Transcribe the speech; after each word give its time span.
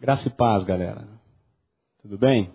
Graça 0.00 0.28
e 0.28 0.30
paz, 0.30 0.62
galera. 0.62 1.08
Tudo 2.00 2.16
bem? 2.16 2.54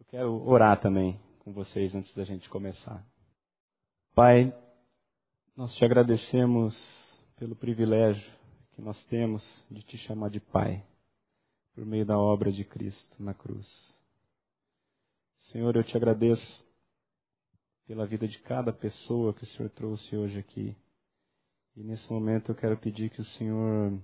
Eu 0.00 0.06
quero 0.06 0.48
orar 0.48 0.80
também 0.80 1.20
com 1.40 1.52
vocês 1.52 1.94
antes 1.94 2.14
da 2.14 2.24
gente 2.24 2.48
começar. 2.48 3.06
Pai, 4.14 4.56
nós 5.54 5.74
te 5.74 5.84
agradecemos 5.84 7.20
pelo 7.36 7.54
privilégio 7.54 8.24
que 8.72 8.80
nós 8.80 9.04
temos 9.04 9.62
de 9.70 9.82
te 9.82 9.98
chamar 9.98 10.30
de 10.30 10.40
Pai, 10.40 10.82
por 11.74 11.84
meio 11.84 12.06
da 12.06 12.18
obra 12.18 12.50
de 12.50 12.64
Cristo 12.64 13.22
na 13.22 13.34
cruz. 13.34 13.68
Senhor, 15.36 15.76
eu 15.76 15.84
te 15.84 15.94
agradeço 15.94 16.64
pela 17.86 18.06
vida 18.06 18.26
de 18.26 18.38
cada 18.38 18.72
pessoa 18.72 19.34
que 19.34 19.44
o 19.44 19.46
Senhor 19.48 19.68
trouxe 19.68 20.16
hoje 20.16 20.38
aqui. 20.38 20.74
E 21.76 21.82
nesse 21.82 22.10
momento 22.10 22.50
eu 22.50 22.54
quero 22.54 22.78
pedir 22.78 23.10
que 23.10 23.20
o 23.20 23.24
Senhor 23.24 24.00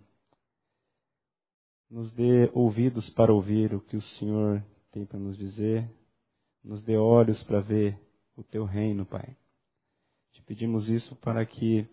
nos 1.90 2.12
dê 2.12 2.48
ouvidos 2.54 3.10
para 3.10 3.32
ouvir 3.32 3.74
o 3.74 3.80
que 3.80 3.96
o 3.96 4.00
Senhor 4.00 4.64
tem 4.92 5.04
para 5.04 5.18
nos 5.18 5.36
dizer. 5.36 5.90
Nos 6.62 6.82
dê 6.82 6.96
olhos 6.96 7.42
para 7.42 7.60
ver 7.60 7.98
o 8.36 8.44
teu 8.44 8.64
reino, 8.64 9.04
Pai. 9.04 9.36
Te 10.30 10.40
pedimos 10.42 10.88
isso 10.88 11.16
para 11.16 11.44
que 11.44 11.86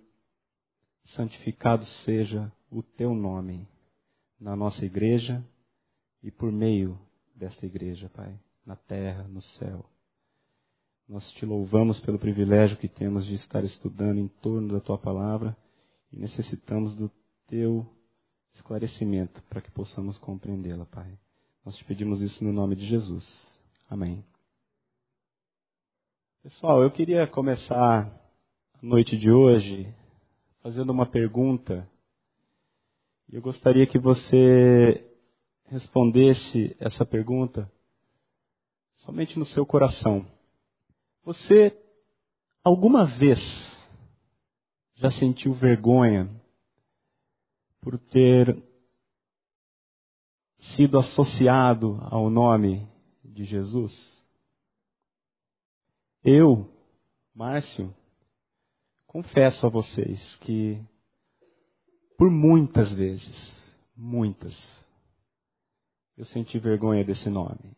santificado 1.06 1.84
seja 1.86 2.52
o 2.70 2.84
teu 2.84 3.16
nome 3.16 3.68
na 4.40 4.56
nossa 4.56 4.86
igreja 4.86 5.44
e 6.22 6.30
por 6.30 6.52
meio 6.52 7.00
desta 7.36 7.66
igreja, 7.66 8.10
Pai, 8.10 8.40
na 8.66 8.76
terra, 8.76 9.24
no 9.24 9.42
céu. 9.42 9.84
Nós 11.08 11.32
te 11.32 11.46
louvamos 11.46 12.00
pelo 12.00 12.20
privilégio 12.20 12.78
que 12.78 12.90
temos 12.90 13.26
de 13.26 13.36
estar 13.36 13.64
estudando 13.64 14.20
em 14.20 14.28
torno 14.28 14.74
da 14.74 14.82
tua 14.82 14.98
palavra 14.98 15.58
e 16.12 16.20
necessitamos 16.20 16.94
do 16.96 17.10
teu 17.48 17.88
esclarecimento 18.58 19.42
para 19.44 19.62
que 19.62 19.70
possamos 19.72 20.18
compreendê-la, 20.18 20.86
Pai. 20.86 21.18
Nós 21.64 21.76
te 21.78 21.84
pedimos 21.84 22.22
isso 22.22 22.44
no 22.44 22.52
nome 22.52 22.76
de 22.76 22.86
Jesus. 22.86 23.60
Amém. 23.90 24.24
Pessoal, 26.42 26.82
eu 26.82 26.90
queria 26.90 27.28
começar 27.28 28.08
a 28.74 28.80
noite 28.82 29.18
de 29.18 29.32
hoje 29.32 29.94
fazendo 30.62 30.90
uma 30.90 31.06
pergunta. 31.06 31.88
E 33.30 33.36
eu 33.36 33.42
gostaria 33.42 33.86
que 33.86 34.00
você 34.00 35.06
respondesse 35.66 36.76
essa 36.80 37.06
pergunta 37.06 37.72
somente 38.94 39.38
no 39.38 39.46
seu 39.46 39.66
coração. 39.66 40.26
Você 41.24 41.78
alguma 42.64 43.06
vez 43.06 43.40
já 44.96 45.12
sentiu 45.12 45.54
vergonha 45.54 46.30
por 47.82 47.98
ter 47.98 48.62
sido 50.58 50.98
associado 50.98 52.00
ao 52.02 52.30
nome 52.30 52.88
de 53.24 53.44
Jesus? 53.44 54.26
Eu, 56.24 56.70
Márcio, 57.34 57.96
confesso 59.06 59.66
a 59.66 59.70
vocês 59.70 60.36
que 60.38 60.84
por 62.18 62.32
muitas 62.32 62.92
vezes, 62.92 63.76
muitas, 63.96 64.86
eu 66.18 66.26
senti 66.26 66.58
vergonha 66.58 67.04
desse 67.04 67.30
nome. 67.30 67.78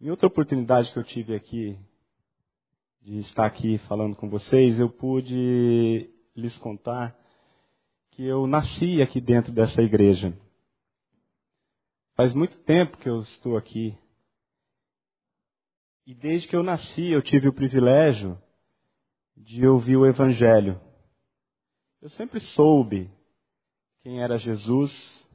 Em 0.00 0.10
outra 0.10 0.28
oportunidade 0.28 0.92
que 0.92 0.98
eu 0.98 1.02
tive 1.02 1.34
aqui, 1.34 1.76
de 3.02 3.18
estar 3.18 3.44
aqui 3.44 3.78
falando 3.78 4.14
com 4.14 4.30
vocês, 4.30 4.78
eu 4.78 4.88
pude 4.88 6.08
lhes 6.34 6.58
contar 6.58 7.16
que 8.10 8.24
eu 8.24 8.46
nasci 8.46 9.02
aqui 9.02 9.20
dentro 9.20 9.52
dessa 9.52 9.82
igreja. 9.82 10.36
Faz 12.14 12.32
muito 12.32 12.56
tempo 12.58 12.96
que 12.98 13.08
eu 13.08 13.20
estou 13.20 13.56
aqui. 13.56 13.96
E 16.06 16.14
desde 16.14 16.46
que 16.46 16.54
eu 16.54 16.62
nasci, 16.62 17.10
eu 17.10 17.22
tive 17.22 17.48
o 17.48 17.52
privilégio 17.52 18.40
de 19.36 19.66
ouvir 19.66 19.96
o 19.96 20.06
Evangelho. 20.06 20.80
Eu 22.00 22.08
sempre 22.08 22.38
soube 22.38 23.10
quem 24.02 24.22
era 24.22 24.38
Jesus, 24.38 25.28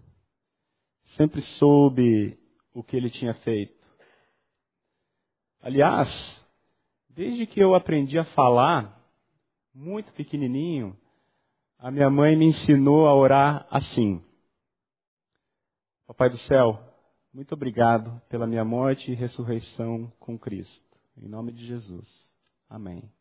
sempre 1.04 1.42
soube 1.42 2.40
o 2.74 2.84
que 2.84 2.96
ele 2.96 3.10
tinha 3.10 3.34
feito. 3.34 3.88
Aliás, 5.62 6.48
desde 7.10 7.46
que 7.46 7.60
eu 7.60 7.76
aprendi 7.76 8.18
a 8.18 8.24
falar, 8.24 8.99
muito 9.74 10.14
pequenininho, 10.14 10.98
a 11.78 11.90
minha 11.90 12.10
mãe 12.10 12.36
me 12.36 12.46
ensinou 12.46 13.08
a 13.08 13.16
orar 13.16 13.68
assim: 13.70 14.24
Papai 16.06 16.30
do 16.30 16.38
céu, 16.38 16.80
muito 17.34 17.54
obrigado 17.54 18.20
pela 18.28 18.48
minha 18.48 18.66
morte 18.66 19.12
e 19.12 19.16
ressurreição 19.16 20.12
com 20.20 20.38
Cristo. 20.38 20.98
Em 21.16 21.28
nome 21.28 21.52
de 21.52 21.66
Jesus. 21.66 22.34
Amém. 22.68 23.12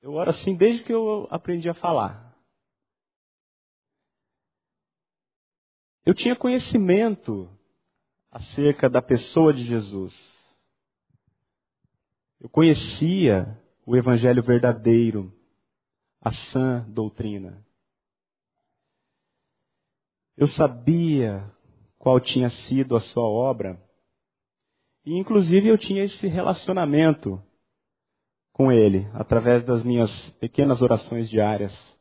Eu 0.00 0.12
oro 0.12 0.30
assim 0.30 0.54
desde 0.54 0.84
que 0.84 0.92
eu 0.92 1.26
aprendi 1.30 1.68
a 1.68 1.74
falar. 1.74 2.26
Eu 6.04 6.14
tinha 6.14 6.36
conhecimento 6.36 7.50
acerca 8.30 8.88
da 8.88 9.02
pessoa 9.02 9.52
de 9.52 9.64
Jesus. 9.64 10.35
Eu 12.40 12.48
conhecia 12.48 13.58
o 13.84 13.96
Evangelho 13.96 14.42
verdadeiro, 14.42 15.32
a 16.20 16.30
sã 16.30 16.84
doutrina. 16.88 17.64
Eu 20.36 20.46
sabia 20.46 21.50
qual 21.98 22.20
tinha 22.20 22.48
sido 22.48 22.94
a 22.94 23.00
sua 23.00 23.24
obra, 23.24 23.82
e 25.04 25.14
inclusive 25.14 25.68
eu 25.68 25.78
tinha 25.78 26.02
esse 26.02 26.26
relacionamento 26.26 27.42
com 28.52 28.72
ele, 28.72 29.08
através 29.14 29.64
das 29.64 29.82
minhas 29.82 30.30
pequenas 30.30 30.82
orações 30.82 31.30
diárias, 31.30 31.96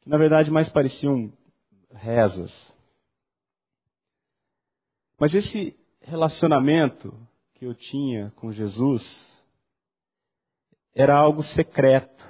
que 0.00 0.08
na 0.08 0.16
verdade 0.16 0.50
mais 0.50 0.68
pareciam 0.68 1.32
rezas. 1.90 2.76
Mas 5.18 5.34
esse 5.34 5.76
relacionamento 6.00 7.12
que 7.58 7.64
eu 7.64 7.74
tinha 7.74 8.30
com 8.36 8.52
Jesus 8.52 9.26
era 10.94 11.16
algo 11.16 11.42
secreto. 11.42 12.24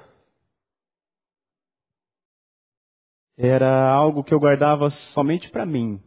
Era 3.37 3.91
algo 3.91 4.25
que 4.25 4.33
eu 4.33 4.41
guardava 4.41 4.89
somente 4.89 5.50
para 5.50 5.66
mim. 5.66 6.03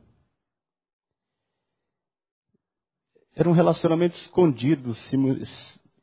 Era 3.35 3.47
um 3.47 3.53
relacionamento 3.53 4.15
escondido, 4.15 4.93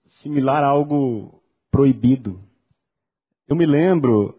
similar 0.07 0.63
a 0.63 0.69
algo 0.69 1.43
proibido. 1.71 2.41
Eu 3.49 3.57
me 3.57 3.67
lembro 3.67 4.39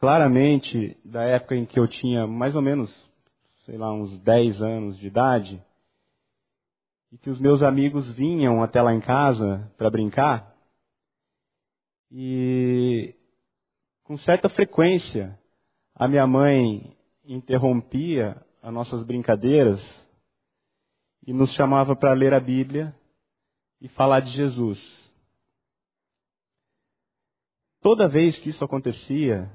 claramente 0.00 0.98
da 1.04 1.24
época 1.24 1.54
em 1.54 1.66
que 1.66 1.78
eu 1.78 1.86
tinha 1.86 2.26
mais 2.26 2.56
ou 2.56 2.62
menos, 2.62 3.06
sei 3.66 3.76
lá, 3.76 3.92
uns 3.92 4.18
10 4.18 4.62
anos 4.62 4.98
de 4.98 5.06
idade 5.06 5.62
e 7.12 7.18
que 7.18 7.30
os 7.30 7.38
meus 7.38 7.62
amigos 7.62 8.10
vinham 8.12 8.62
até 8.62 8.82
lá 8.82 8.92
em 8.92 9.00
casa 9.00 9.72
para 9.76 9.90
brincar. 9.90 10.54
E 12.10 13.14
com 14.04 14.16
certa 14.16 14.48
frequência 14.48 15.38
a 15.94 16.06
minha 16.06 16.26
mãe 16.26 16.96
interrompia 17.24 18.40
as 18.62 18.72
nossas 18.72 19.04
brincadeiras 19.04 19.80
e 21.26 21.32
nos 21.32 21.52
chamava 21.52 21.96
para 21.96 22.12
ler 22.12 22.32
a 22.34 22.40
Bíblia 22.40 22.94
e 23.80 23.88
falar 23.88 24.20
de 24.20 24.30
Jesus. 24.30 25.12
Toda 27.80 28.08
vez 28.08 28.38
que 28.38 28.48
isso 28.48 28.64
acontecia, 28.64 29.50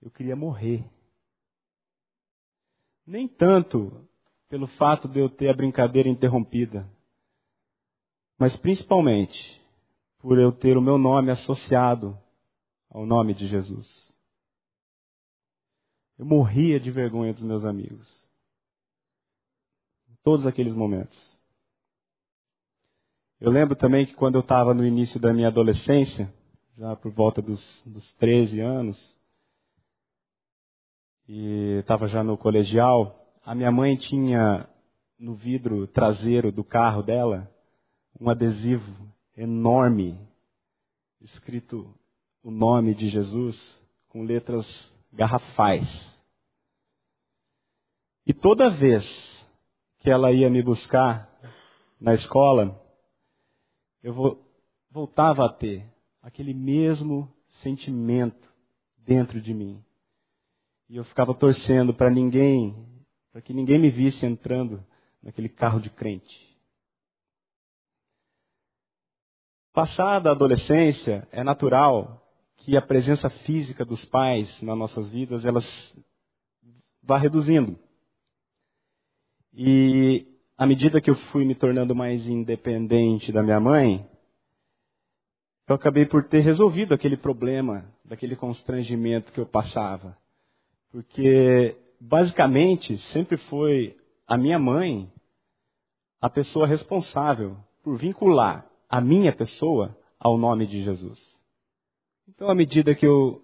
eu 0.00 0.10
queria 0.10 0.36
morrer. 0.36 0.84
Nem 3.06 3.26
tanto 3.26 4.06
pelo 4.52 4.66
fato 4.66 5.08
de 5.08 5.18
eu 5.18 5.30
ter 5.30 5.48
a 5.48 5.54
brincadeira 5.54 6.10
interrompida, 6.10 6.86
mas 8.38 8.54
principalmente 8.54 9.58
por 10.18 10.38
eu 10.38 10.52
ter 10.52 10.76
o 10.76 10.82
meu 10.82 10.98
nome 10.98 11.30
associado 11.30 12.14
ao 12.90 13.06
nome 13.06 13.32
de 13.32 13.46
Jesus. 13.46 14.14
Eu 16.18 16.26
morria 16.26 16.78
de 16.78 16.90
vergonha 16.90 17.32
dos 17.32 17.42
meus 17.42 17.64
amigos. 17.64 18.28
Em 20.10 20.16
todos 20.22 20.46
aqueles 20.46 20.74
momentos. 20.74 21.40
Eu 23.40 23.50
lembro 23.50 23.74
também 23.74 24.04
que 24.04 24.14
quando 24.14 24.34
eu 24.34 24.42
estava 24.42 24.74
no 24.74 24.84
início 24.84 25.18
da 25.18 25.32
minha 25.32 25.48
adolescência, 25.48 26.30
já 26.76 26.94
por 26.94 27.10
volta 27.10 27.40
dos, 27.40 27.82
dos 27.86 28.12
13 28.16 28.60
anos, 28.60 29.18
e 31.26 31.78
estava 31.80 32.06
já 32.06 32.22
no 32.22 32.36
colegial, 32.36 33.21
a 33.44 33.54
minha 33.54 33.72
mãe 33.72 33.96
tinha 33.96 34.68
no 35.18 35.34
vidro 35.34 35.86
traseiro 35.86 36.52
do 36.52 36.62
carro 36.62 37.02
dela 37.02 37.50
um 38.20 38.30
adesivo 38.30 38.92
enorme 39.36 40.18
escrito 41.20 41.92
o 42.42 42.50
nome 42.50 42.94
de 42.94 43.08
Jesus 43.08 43.82
com 44.08 44.22
letras 44.22 44.92
garrafais. 45.12 45.86
E 48.26 48.32
toda 48.32 48.70
vez 48.70 49.48
que 49.98 50.10
ela 50.10 50.32
ia 50.32 50.50
me 50.50 50.62
buscar 50.62 51.28
na 52.00 52.14
escola, 52.14 52.80
eu 54.02 54.14
voltava 54.90 55.46
a 55.46 55.48
ter 55.48 55.84
aquele 56.20 56.52
mesmo 56.54 57.32
sentimento 57.48 58.52
dentro 58.98 59.40
de 59.40 59.54
mim. 59.54 59.82
E 60.88 60.96
eu 60.96 61.04
ficava 61.04 61.34
torcendo 61.34 61.94
para 61.94 62.10
ninguém, 62.10 62.91
para 63.32 63.40
que 63.40 63.54
ninguém 63.54 63.78
me 63.78 63.90
visse 63.90 64.26
entrando 64.26 64.84
naquele 65.22 65.48
carro 65.48 65.80
de 65.80 65.88
crente. 65.88 66.52
Passada 69.72 70.28
a 70.28 70.32
adolescência, 70.32 71.26
é 71.32 71.42
natural 71.42 72.22
que 72.58 72.76
a 72.76 72.82
presença 72.82 73.30
física 73.30 73.84
dos 73.84 74.04
pais 74.04 74.60
nas 74.60 74.76
nossas 74.76 75.10
vidas, 75.10 75.46
elas 75.46 75.96
vá 77.02 77.16
reduzindo. 77.16 77.78
E 79.54 80.26
à 80.56 80.66
medida 80.66 81.00
que 81.00 81.10
eu 81.10 81.14
fui 81.14 81.44
me 81.44 81.54
tornando 81.54 81.94
mais 81.94 82.28
independente 82.28 83.32
da 83.32 83.42
minha 83.42 83.58
mãe, 83.58 84.06
eu 85.66 85.74
acabei 85.74 86.04
por 86.04 86.24
ter 86.24 86.40
resolvido 86.40 86.92
aquele 86.92 87.16
problema, 87.16 87.84
daquele 88.04 88.36
constrangimento 88.36 89.32
que 89.32 89.40
eu 89.40 89.46
passava. 89.46 90.16
Porque, 90.90 91.74
basicamente, 92.02 92.98
sempre 92.98 93.36
foi 93.36 93.96
a 94.26 94.36
minha 94.36 94.58
mãe 94.58 95.12
a 96.20 96.28
pessoa 96.28 96.66
responsável 96.66 97.56
por 97.82 97.96
vincular 97.96 98.68
a 98.88 99.00
minha 99.00 99.32
pessoa 99.32 99.96
ao 100.18 100.36
nome 100.36 100.66
de 100.66 100.82
Jesus. 100.82 101.40
Então, 102.28 102.48
à 102.48 102.54
medida 102.54 102.94
que 102.94 103.06
eu 103.06 103.40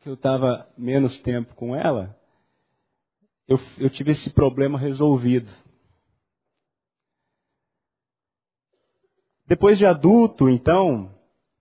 que 0.00 0.08
eu 0.08 0.14
estava 0.14 0.68
menos 0.76 1.20
tempo 1.20 1.54
com 1.54 1.76
ela, 1.76 2.18
eu, 3.46 3.56
eu 3.78 3.88
tive 3.88 4.10
esse 4.10 4.30
problema 4.30 4.76
resolvido. 4.76 5.48
Depois 9.46 9.78
de 9.78 9.86
adulto, 9.86 10.48
então, 10.48 11.14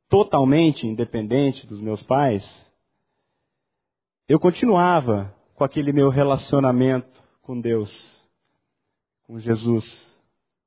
totalmente 0.10 0.88
independente 0.88 1.68
dos 1.68 1.80
meus 1.80 2.02
pais, 2.02 2.74
eu 4.28 4.40
continuava 4.40 5.32
com 5.62 5.66
aquele 5.66 5.94
meu 5.94 6.10
relacionamento 6.10 7.22
com 7.44 7.62
Deus, 7.62 8.28
com 9.22 9.38
Jesus. 9.38 10.20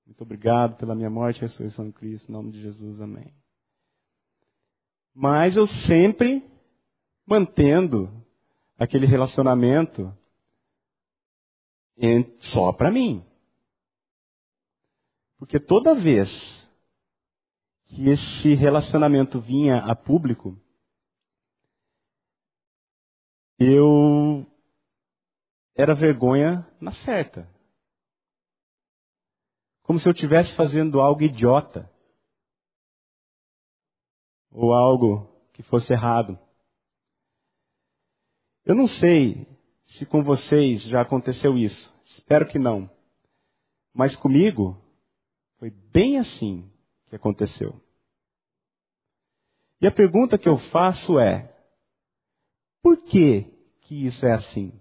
Muito 0.06 0.22
obrigado 0.22 0.76
pela 0.76 0.94
minha 0.94 1.10
morte 1.10 1.38
e 1.38 1.40
ressurreição 1.40 1.88
em 1.88 1.90
Cristo, 1.90 2.28
em 2.28 2.32
nome 2.32 2.52
de 2.52 2.60
Jesus, 2.60 3.00
amém. 3.00 3.34
Mas 5.12 5.56
eu 5.56 5.66
sempre 5.66 6.48
mantendo 7.26 8.08
aquele 8.78 9.04
relacionamento 9.04 10.16
só 12.38 12.72
para 12.72 12.92
mim. 12.92 13.26
Porque 15.36 15.58
toda 15.58 15.96
vez 15.96 16.70
que 17.86 18.10
esse 18.10 18.54
relacionamento 18.54 19.40
vinha 19.40 19.78
a 19.78 19.96
público, 19.96 20.56
eu 23.58 24.46
era 25.74 25.94
vergonha 25.94 26.66
na 26.80 26.92
certa. 26.92 27.48
Como 29.82 29.98
se 29.98 30.08
eu 30.08 30.12
estivesse 30.12 30.54
fazendo 30.54 31.00
algo 31.00 31.22
idiota. 31.22 31.90
Ou 34.50 34.72
algo 34.72 35.28
que 35.52 35.62
fosse 35.62 35.92
errado. 35.92 36.38
Eu 38.64 38.74
não 38.74 38.86
sei 38.86 39.46
se 39.84 40.06
com 40.06 40.22
vocês 40.22 40.82
já 40.84 41.02
aconteceu 41.02 41.58
isso. 41.58 41.94
Espero 42.02 42.48
que 42.48 42.58
não. 42.58 42.88
Mas 43.92 44.16
comigo 44.16 44.80
foi 45.58 45.70
bem 45.70 46.18
assim 46.18 46.70
que 47.06 47.16
aconteceu. 47.16 47.80
E 49.80 49.86
a 49.86 49.92
pergunta 49.92 50.38
que 50.38 50.48
eu 50.48 50.56
faço 50.56 51.18
é: 51.18 51.54
por 52.82 52.96
que 53.04 53.42
que 53.82 54.06
isso 54.06 54.24
é 54.24 54.32
assim? 54.32 54.72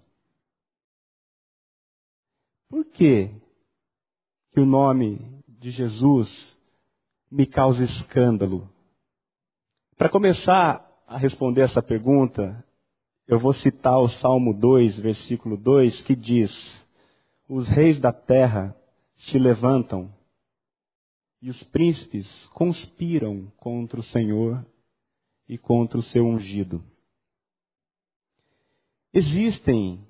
Por 2.74 2.86
que 2.86 3.30
que 4.50 4.58
o 4.58 4.66
nome 4.66 5.40
de 5.46 5.70
Jesus 5.70 6.60
me 7.30 7.46
causa 7.46 7.84
escândalo? 7.84 8.68
Para 9.96 10.08
começar 10.08 10.84
a 11.06 11.16
responder 11.16 11.60
essa 11.60 11.80
pergunta, 11.80 12.66
eu 13.28 13.38
vou 13.38 13.52
citar 13.52 14.00
o 14.00 14.08
Salmo 14.08 14.52
2, 14.52 14.98
versículo 14.98 15.56
2, 15.56 16.02
que 16.02 16.16
diz: 16.16 16.84
Os 17.48 17.68
reis 17.68 18.00
da 18.00 18.12
terra 18.12 18.76
se 19.14 19.38
levantam 19.38 20.12
e 21.40 21.50
os 21.50 21.62
príncipes 21.62 22.48
conspiram 22.48 23.52
contra 23.56 24.00
o 24.00 24.02
Senhor 24.02 24.66
e 25.48 25.56
contra 25.56 25.96
o 25.96 26.02
seu 26.02 26.26
ungido. 26.26 26.84
Existem 29.12 30.04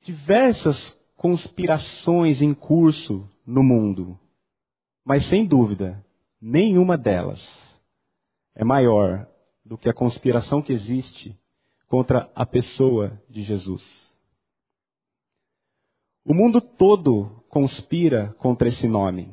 diversas 0.00 0.98
conspirações 1.24 2.42
em 2.42 2.52
curso 2.52 3.26
no 3.46 3.62
mundo, 3.62 4.20
mas 5.02 5.24
sem 5.24 5.46
dúvida, 5.46 6.04
nenhuma 6.38 6.98
delas 6.98 7.80
é 8.54 8.62
maior 8.62 9.26
do 9.64 9.78
que 9.78 9.88
a 9.88 9.94
conspiração 9.94 10.60
que 10.60 10.70
existe 10.70 11.34
contra 11.88 12.30
a 12.34 12.44
pessoa 12.44 13.18
de 13.26 13.42
Jesus. 13.42 14.14
O 16.26 16.34
mundo 16.34 16.60
todo 16.60 17.42
conspira 17.48 18.34
contra 18.34 18.68
esse 18.68 18.86
nome. 18.86 19.32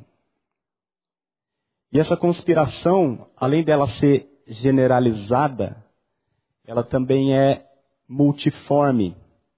E 1.91 1.99
essa 1.99 2.15
conspiração, 2.15 3.29
além 3.35 3.65
dela 3.65 3.89
ser 3.89 4.29
generalizada, 4.47 5.85
ela 6.65 6.85
também 6.85 7.37
é 7.37 7.69
multiforme. 8.07 9.13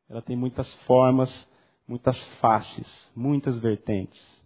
Ela 0.10 0.24
tem 0.24 0.36
muitas 0.36 0.74
formas, 0.86 1.48
muitas 1.88 2.26
faces, 2.40 3.12
muitas 3.16 3.60
vertentes. 3.60 4.44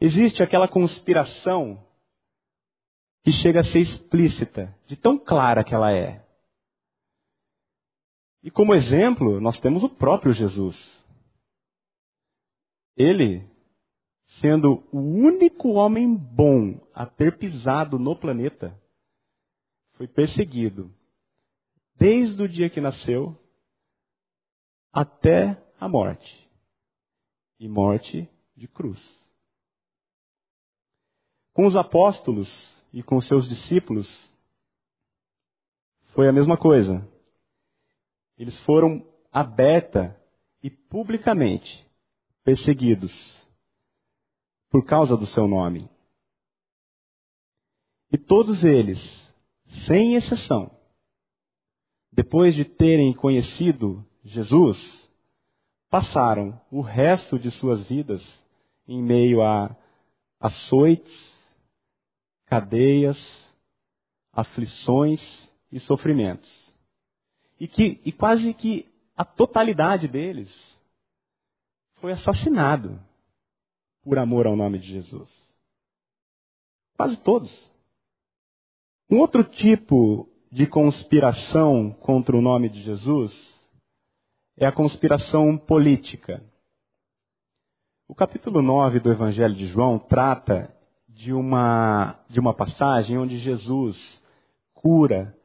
Existe 0.00 0.42
aquela 0.42 0.68
conspiração 0.68 1.86
que 3.22 3.30
chega 3.32 3.60
a 3.60 3.64
ser 3.64 3.80
explícita, 3.80 4.76
de 4.86 4.96
tão 4.96 5.18
clara 5.18 5.64
que 5.64 5.74
ela 5.74 5.92
é. 5.92 6.22
E 8.42 8.50
como 8.50 8.74
exemplo, 8.74 9.40
nós 9.40 9.58
temos 9.58 9.82
o 9.82 9.88
próprio 9.88 10.32
Jesus. 10.32 11.02
Ele 12.96 13.48
sendo 14.40 14.82
o 14.90 14.98
único 14.98 15.72
homem 15.72 16.14
bom 16.14 16.80
a 16.94 17.06
ter 17.06 17.38
pisado 17.38 17.98
no 17.98 18.16
planeta, 18.16 18.78
foi 19.92 20.08
perseguido 20.08 20.92
desde 21.96 22.42
o 22.42 22.48
dia 22.48 22.68
que 22.68 22.80
nasceu 22.80 23.38
até 24.94 25.60
a 25.80 25.88
morte 25.88 26.48
e 27.58 27.68
morte 27.68 28.30
de 28.56 28.68
cruz. 28.68 29.28
Com 31.52 31.66
os 31.66 31.74
apóstolos 31.74 32.80
e 32.92 33.02
com 33.02 33.20
seus 33.20 33.48
discípulos, 33.48 34.32
foi 36.12 36.28
a 36.28 36.32
mesma 36.32 36.56
coisa. 36.56 37.06
Eles 38.38 38.58
foram 38.60 39.04
aberta 39.32 40.16
e 40.62 40.70
publicamente 40.70 41.84
perseguidos 42.44 43.44
por 44.70 44.84
causa 44.84 45.16
do 45.16 45.26
seu 45.26 45.48
nome. 45.48 45.90
E 48.12 48.18
todos 48.18 48.64
eles, 48.64 49.34
sem 49.86 50.14
exceção, 50.14 50.70
depois 52.12 52.54
de 52.54 52.64
terem 52.64 53.12
conhecido 53.12 54.06
Jesus, 54.24 55.08
passaram 55.90 56.58
o 56.70 56.80
resto 56.80 57.38
de 57.38 57.50
suas 57.50 57.84
vidas 57.84 58.42
em 58.88 59.02
meio 59.02 59.42
a 59.42 59.76
açoites, 60.40 61.34
cadeias, 62.46 63.54
aflições 64.32 65.50
e 65.70 65.78
sofrimentos. 65.78 66.74
E, 67.60 67.68
que, 67.68 68.00
e 68.04 68.10
quase 68.10 68.52
que 68.54 68.86
a 69.16 69.24
totalidade 69.24 70.08
deles 70.08 70.80
foi 71.96 72.12
assassinado 72.12 73.00
por 74.02 74.18
amor 74.18 74.46
ao 74.46 74.56
nome 74.56 74.78
de 74.78 74.88
Jesus? 74.88 75.54
Quase 76.96 77.16
todos. 77.18 77.70
Um 79.10 79.18
outro 79.18 79.44
tipo 79.44 80.28
de 80.50 80.66
conspiração 80.66 81.90
contra 81.90 82.36
o 82.36 82.42
nome 82.42 82.68
de 82.68 82.82
Jesus 82.82 83.53
é 84.56 84.66
a 84.66 84.72
conspiração 84.72 85.56
política. 85.56 86.42
O 88.06 88.14
capítulo 88.14 88.62
9 88.62 89.00
do 89.00 89.10
Evangelho 89.10 89.54
de 89.54 89.66
João 89.66 89.98
trata 89.98 90.72
de 91.08 91.32
uma, 91.32 92.18
de 92.28 92.38
uma 92.38 92.54
passagem 92.54 93.18
onde 93.18 93.38
Jesus 93.38 94.22
cura 94.72 95.36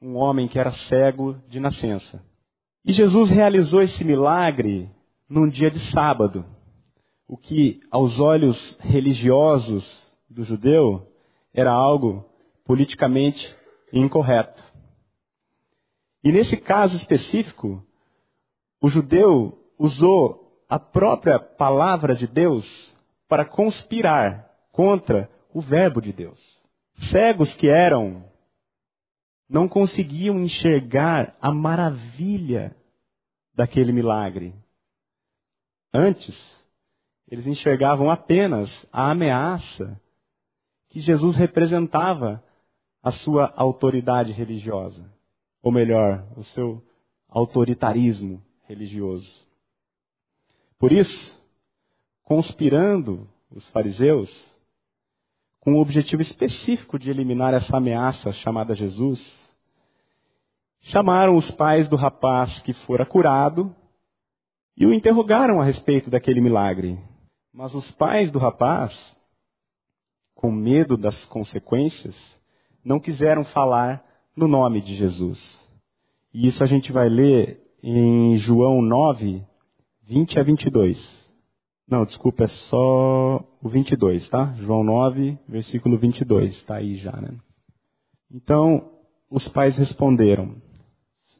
um 0.00 0.16
homem 0.16 0.48
que 0.48 0.58
era 0.58 0.70
cego 0.70 1.34
de 1.48 1.60
nascença. 1.60 2.24
E 2.84 2.92
Jesus 2.92 3.30
realizou 3.30 3.82
esse 3.82 4.04
milagre 4.04 4.90
num 5.28 5.48
dia 5.48 5.70
de 5.70 5.78
sábado, 5.90 6.44
o 7.26 7.36
que 7.36 7.80
aos 7.90 8.20
olhos 8.20 8.78
religiosos 8.80 10.14
do 10.28 10.44
judeu 10.44 11.06
era 11.52 11.72
algo 11.72 12.24
politicamente 12.64 13.54
incorreto. 13.92 14.62
E 16.22 16.32
nesse 16.32 16.56
caso 16.56 16.96
específico, 16.96 17.82
o 18.84 18.88
judeu 18.88 19.58
usou 19.78 20.62
a 20.68 20.78
própria 20.78 21.38
palavra 21.38 22.14
de 22.14 22.26
Deus 22.26 22.94
para 23.26 23.42
conspirar 23.42 24.54
contra 24.70 25.30
o 25.54 25.60
Verbo 25.62 26.02
de 26.02 26.12
Deus. 26.12 26.62
Cegos 27.10 27.54
que 27.54 27.66
eram, 27.66 28.30
não 29.48 29.66
conseguiam 29.66 30.38
enxergar 30.38 31.34
a 31.40 31.50
maravilha 31.50 32.76
daquele 33.54 33.90
milagre. 33.90 34.54
Antes, 35.90 36.62
eles 37.26 37.46
enxergavam 37.46 38.10
apenas 38.10 38.86
a 38.92 39.10
ameaça 39.10 39.98
que 40.90 41.00
Jesus 41.00 41.36
representava 41.36 42.44
a 43.02 43.10
sua 43.10 43.50
autoridade 43.56 44.30
religiosa, 44.32 45.10
ou 45.62 45.72
melhor, 45.72 46.22
o 46.36 46.44
seu 46.44 46.86
autoritarismo 47.30 48.44
religioso. 48.66 49.46
Por 50.78 50.92
isso, 50.92 51.42
conspirando 52.22 53.28
os 53.50 53.68
fariseus, 53.70 54.54
com 55.60 55.74
o 55.74 55.80
objetivo 55.80 56.20
específico 56.20 56.98
de 56.98 57.10
eliminar 57.10 57.54
essa 57.54 57.76
ameaça 57.76 58.32
chamada 58.32 58.74
Jesus, 58.74 59.54
chamaram 60.80 61.36
os 61.36 61.50
pais 61.50 61.88
do 61.88 61.96
rapaz 61.96 62.60
que 62.60 62.72
fora 62.72 63.06
curado 63.06 63.74
e 64.76 64.84
o 64.84 64.92
interrogaram 64.92 65.60
a 65.60 65.64
respeito 65.64 66.10
daquele 66.10 66.40
milagre. 66.40 66.98
Mas 67.52 67.74
os 67.74 67.90
pais 67.90 68.30
do 68.30 68.38
rapaz, 68.38 69.16
com 70.34 70.50
medo 70.50 70.96
das 70.96 71.24
consequências, 71.24 72.14
não 72.84 73.00
quiseram 73.00 73.44
falar 73.44 74.04
no 74.36 74.46
nome 74.46 74.82
de 74.82 74.94
Jesus. 74.94 75.66
E 76.32 76.46
isso 76.46 76.62
a 76.62 76.66
gente 76.66 76.92
vai 76.92 77.08
ler 77.08 77.63
em 77.86 78.34
João 78.38 78.80
9, 78.80 79.44
20 80.04 80.40
a 80.40 80.42
22. 80.42 81.34
Não, 81.86 82.06
desculpa, 82.06 82.44
é 82.44 82.48
só 82.48 83.44
o 83.62 83.68
22, 83.68 84.26
tá? 84.30 84.54
João 84.56 84.82
9, 84.82 85.38
versículo 85.46 85.98
22, 85.98 86.52
está 86.52 86.76
aí 86.76 86.96
já, 86.96 87.12
né? 87.12 87.36
Então, 88.32 88.90
os 89.30 89.46
pais 89.48 89.76
responderam. 89.76 90.56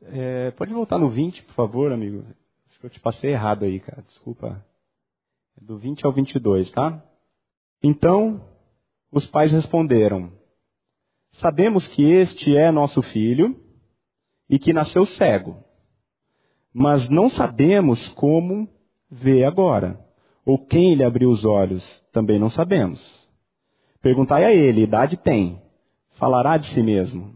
É, 0.02 0.50
pode 0.50 0.74
voltar 0.74 0.98
no 0.98 1.08
20, 1.08 1.44
por 1.44 1.54
favor, 1.54 1.90
amigo? 1.90 2.22
Acho 2.68 2.78
que 2.78 2.84
eu 2.84 2.90
te 2.90 3.00
passei 3.00 3.30
errado 3.30 3.64
aí, 3.64 3.80
cara, 3.80 4.02
desculpa. 4.02 4.62
É 5.58 5.64
do 5.64 5.78
20 5.78 6.04
ao 6.04 6.12
22, 6.12 6.70
tá? 6.70 7.02
Então, 7.82 8.46
os 9.10 9.24
pais 9.26 9.50
responderam: 9.50 10.30
Sabemos 11.32 11.88
que 11.88 12.02
este 12.02 12.54
é 12.54 12.70
nosso 12.70 13.00
filho 13.00 13.58
e 14.46 14.58
que 14.58 14.74
nasceu 14.74 15.06
cego, 15.06 15.64
mas 16.74 17.08
não 17.08 17.30
sabemos 17.30 18.08
como 18.08 18.68
vê 19.08 19.44
agora, 19.44 20.04
ou 20.44 20.58
quem 20.58 20.94
lhe 20.94 21.04
abriu 21.04 21.30
os 21.30 21.44
olhos, 21.44 22.02
também 22.12 22.36
não 22.38 22.48
sabemos. 22.48 23.28
Perguntai 24.02 24.44
a 24.44 24.52
ele: 24.52 24.82
idade 24.82 25.16
tem? 25.16 25.62
Falará 26.16 26.56
de 26.56 26.66
si 26.66 26.82
mesmo. 26.82 27.32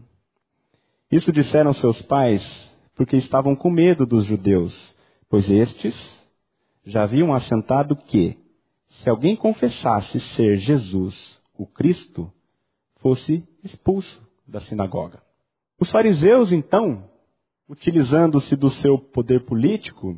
Isso 1.09 1.31
disseram 1.31 1.71
seus 1.73 2.01
pais 2.01 2.77
porque 2.93 3.15
estavam 3.15 3.55
com 3.55 3.71
medo 3.71 4.05
dos 4.05 4.25
judeus, 4.25 4.93
pois 5.29 5.49
estes 5.49 6.19
já 6.83 7.03
haviam 7.03 7.33
assentado 7.33 7.95
que, 7.95 8.37
se 8.87 9.09
alguém 9.09 9.35
confessasse 9.37 10.19
ser 10.19 10.57
Jesus, 10.57 11.41
o 11.57 11.65
Cristo, 11.65 12.31
fosse 12.97 13.47
expulso 13.63 14.21
da 14.45 14.59
sinagoga. 14.59 15.21
Os 15.79 15.89
fariseus, 15.89 16.51
então, 16.51 17.08
utilizando-se 17.69 18.55
do 18.55 18.71
seu 18.71 18.97
poder 18.97 19.45
político, 19.45 20.17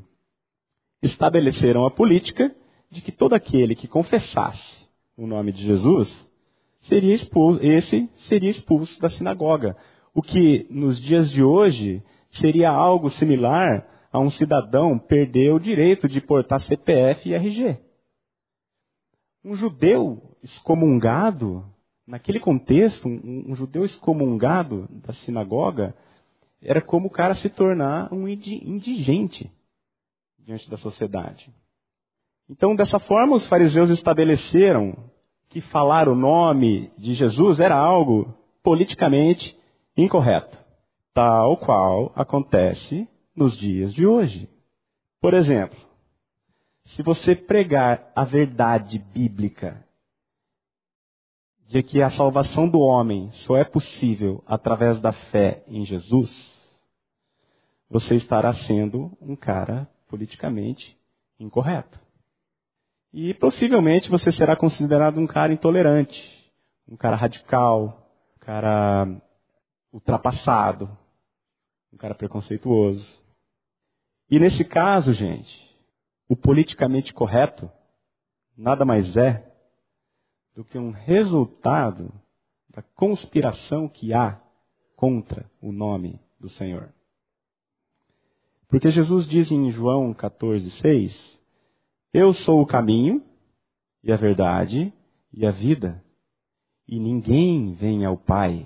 estabeleceram 1.04 1.86
a 1.86 1.92
política 1.92 2.56
de 2.90 3.02
que 3.02 3.12
todo 3.12 3.34
aquele 3.34 3.76
que 3.76 3.90
confessasse 3.90 4.88
o 5.18 5.28
nome 5.28 5.52
de 5.52 5.64
Jesus 5.64 6.32
seria 6.80 7.14
expulso, 7.14 7.64
esse 7.64 8.10
seria 8.16 8.50
expulso 8.50 9.00
da 9.02 9.10
sinagoga. 9.10 9.76
O 10.14 10.22
que 10.22 10.66
nos 10.70 11.00
dias 11.00 11.30
de 11.30 11.44
hoje 11.44 12.02
seria 12.30 12.70
algo 12.70 13.10
similar 13.10 13.88
a 14.12 14.20
um 14.20 14.30
cidadão 14.30 14.98
perder 14.98 15.54
o 15.54 15.60
direito 15.60 16.08
de 16.08 16.22
portar 16.22 16.60
CPF 16.62 17.30
e 17.30 17.34
RG. 17.34 17.78
Um 19.44 19.56
judeu 19.56 20.36
excomungado, 20.44 21.66
naquele 22.08 22.40
contexto, 22.40 23.08
um, 23.08 23.52
um 23.52 23.56
judeu 23.56 23.84
excomungado 23.84 24.88
da 24.92 25.14
sinagoga, 25.14 25.96
era 26.62 26.82
como 26.82 27.08
o 27.08 27.12
cara 27.12 27.34
se 27.34 27.50
tornar 27.50 28.14
um 28.14 28.28
indigente 28.28 29.52
diante 30.38 30.70
da 30.70 30.78
sociedade. 30.78 31.52
Então, 32.50 32.76
dessa 32.76 33.00
forma, 33.00 33.36
os 33.36 33.48
fariseus 33.48 33.90
estabeleceram 33.90 34.96
que 35.50 35.62
falar 35.62 36.08
o 36.08 36.16
nome 36.16 36.92
de 36.98 37.14
Jesus 37.14 37.60
era 37.60 37.76
algo 37.76 38.34
politicamente 38.64 39.58
incorreto, 39.98 40.58
tal 41.14 41.58
qual 41.58 42.12
acontece 42.16 43.08
nos 43.36 43.58
dias 43.58 43.94
de 43.94 44.06
hoje. 44.06 44.50
Por 45.20 45.34
exemplo, 45.34 45.80
se 46.84 47.02
você 47.02 47.36
pregar 47.36 48.12
a 48.16 48.24
verdade 48.24 49.00
bíblica 49.00 49.86
de 51.68 51.82
que 51.82 52.02
a 52.02 52.10
salvação 52.10 52.68
do 52.68 52.80
homem 52.80 53.30
só 53.32 53.56
é 53.56 53.64
possível 53.64 54.44
através 54.46 55.00
da 55.00 55.14
fé 55.14 55.64
em 55.68 55.86
Jesus, 55.86 56.51
você 57.92 58.16
estará 58.16 58.54
sendo 58.54 59.12
um 59.20 59.36
cara 59.36 59.86
politicamente 60.08 60.98
incorreto. 61.38 62.00
E 63.12 63.34
possivelmente 63.34 64.10
você 64.10 64.32
será 64.32 64.56
considerado 64.56 65.20
um 65.20 65.28
cara 65.28 65.52
intolerante, 65.52 66.50
um 66.88 66.96
cara 66.96 67.18
radical, 67.18 68.10
um 68.38 68.40
cara 68.40 69.22
ultrapassado, 69.92 70.98
um 71.92 71.98
cara 71.98 72.16
preconceituoso. 72.16 73.22
E 74.30 74.40
nesse 74.40 74.64
caso, 74.64 75.12
gente, 75.12 75.78
o 76.30 76.36
politicamente 76.38 77.14
correto 77.14 77.70
nada 78.56 78.86
mais 78.86 79.18
é 79.18 79.52
do 80.56 80.64
que 80.64 80.78
um 80.78 80.92
resultado 80.92 82.10
da 82.70 82.82
conspiração 82.82 83.90
que 83.90 84.14
há 84.14 84.38
contra 84.96 85.52
o 85.62 85.74
nome 85.74 86.22
do 86.40 86.48
Senhor. 86.48 86.94
Porque 88.72 88.90
Jesus 88.90 89.28
diz 89.28 89.52
em 89.52 89.70
João 89.70 90.14
14, 90.14 90.72
6, 90.72 91.42
eu 92.14 92.32
sou 92.32 92.62
o 92.62 92.66
caminho 92.66 93.22
e 94.02 94.14
a 94.14 94.16
verdade 94.16 94.94
e 95.34 95.46
a 95.46 95.52
vida. 95.52 96.02
E 96.88 96.98
ninguém 96.98 97.74
vem 97.74 98.06
ao 98.06 98.16
Pai 98.16 98.66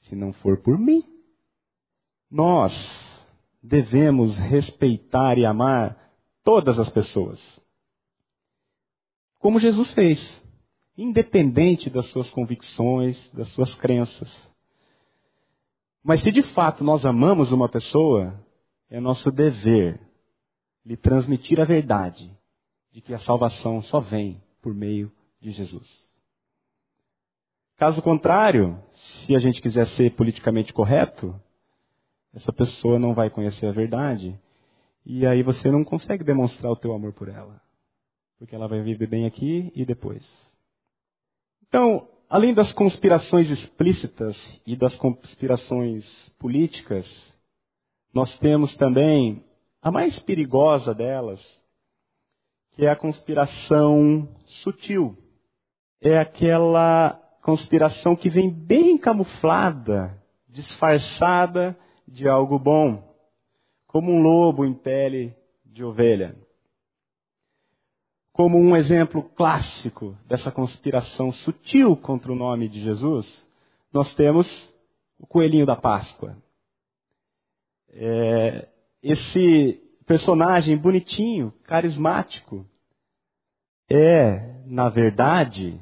se 0.00 0.16
não 0.16 0.32
for 0.32 0.60
por 0.60 0.76
mim. 0.76 1.04
Nós 2.28 2.74
devemos 3.62 4.38
respeitar 4.38 5.38
e 5.38 5.46
amar 5.46 6.12
todas 6.42 6.76
as 6.76 6.90
pessoas. 6.90 7.60
Como 9.38 9.60
Jesus 9.60 9.92
fez, 9.92 10.44
independente 10.96 11.88
das 11.88 12.06
suas 12.06 12.28
convicções, 12.28 13.32
das 13.32 13.46
suas 13.48 13.72
crenças. 13.72 14.52
Mas 16.02 16.22
se 16.22 16.32
de 16.32 16.42
fato 16.42 16.82
nós 16.82 17.06
amamos 17.06 17.52
uma 17.52 17.68
pessoa, 17.68 18.47
é 18.90 19.00
nosso 19.00 19.30
dever 19.30 20.00
lhe 20.84 20.96
transmitir 20.96 21.60
a 21.60 21.64
verdade 21.64 22.30
de 22.90 23.00
que 23.00 23.12
a 23.12 23.18
salvação 23.18 23.82
só 23.82 24.00
vem 24.00 24.42
por 24.62 24.74
meio 24.74 25.12
de 25.40 25.50
Jesus. 25.50 26.08
Caso 27.76 28.02
contrário, 28.02 28.82
se 28.90 29.36
a 29.36 29.38
gente 29.38 29.62
quiser 29.62 29.86
ser 29.86 30.14
politicamente 30.16 30.72
correto, 30.72 31.38
essa 32.34 32.52
pessoa 32.52 32.98
não 32.98 33.14
vai 33.14 33.30
conhecer 33.30 33.66
a 33.66 33.72
verdade 33.72 34.38
e 35.06 35.26
aí 35.26 35.42
você 35.42 35.70
não 35.70 35.84
consegue 35.84 36.24
demonstrar 36.24 36.72
o 36.72 36.76
teu 36.76 36.92
amor 36.92 37.12
por 37.12 37.28
ela, 37.28 37.60
porque 38.38 38.54
ela 38.54 38.66
vai 38.66 38.82
viver 38.82 39.06
bem 39.06 39.26
aqui 39.26 39.70
e 39.74 39.84
depois. 39.84 40.28
Então, 41.68 42.08
além 42.28 42.52
das 42.52 42.72
conspirações 42.72 43.50
explícitas 43.50 44.60
e 44.66 44.74
das 44.74 44.96
conspirações 44.96 46.30
políticas, 46.30 47.37
nós 48.12 48.38
temos 48.38 48.74
também 48.74 49.44
a 49.82 49.90
mais 49.90 50.18
perigosa 50.18 50.94
delas, 50.94 51.62
que 52.72 52.84
é 52.84 52.90
a 52.90 52.96
conspiração 52.96 54.28
sutil. 54.44 55.16
É 56.00 56.18
aquela 56.18 57.12
conspiração 57.42 58.14
que 58.14 58.28
vem 58.28 58.50
bem 58.50 58.96
camuflada, 58.96 60.22
disfarçada 60.48 61.78
de 62.06 62.28
algo 62.28 62.58
bom, 62.58 63.02
como 63.86 64.12
um 64.12 64.20
lobo 64.22 64.64
em 64.64 64.74
pele 64.74 65.34
de 65.64 65.84
ovelha. 65.84 66.36
Como 68.32 68.58
um 68.58 68.76
exemplo 68.76 69.22
clássico 69.22 70.16
dessa 70.26 70.52
conspiração 70.52 71.32
sutil 71.32 71.96
contra 71.96 72.30
o 72.30 72.36
nome 72.36 72.68
de 72.68 72.80
Jesus, 72.80 73.48
nós 73.92 74.14
temos 74.14 74.72
o 75.18 75.26
coelhinho 75.26 75.66
da 75.66 75.74
Páscoa. 75.74 76.36
É, 77.90 78.68
esse 79.02 79.80
personagem 80.06 80.76
bonitinho, 80.76 81.52
carismático, 81.64 82.66
é, 83.88 84.62
na 84.66 84.88
verdade, 84.88 85.80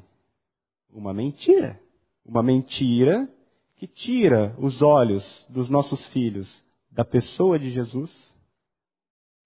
uma 0.90 1.12
mentira. 1.12 1.80
Uma 2.24 2.42
mentira 2.42 3.28
que 3.76 3.86
tira 3.86 4.54
os 4.58 4.82
olhos 4.82 5.46
dos 5.50 5.68
nossos 5.68 6.06
filhos 6.06 6.64
da 6.90 7.04
pessoa 7.04 7.58
de 7.58 7.70
Jesus 7.70 8.34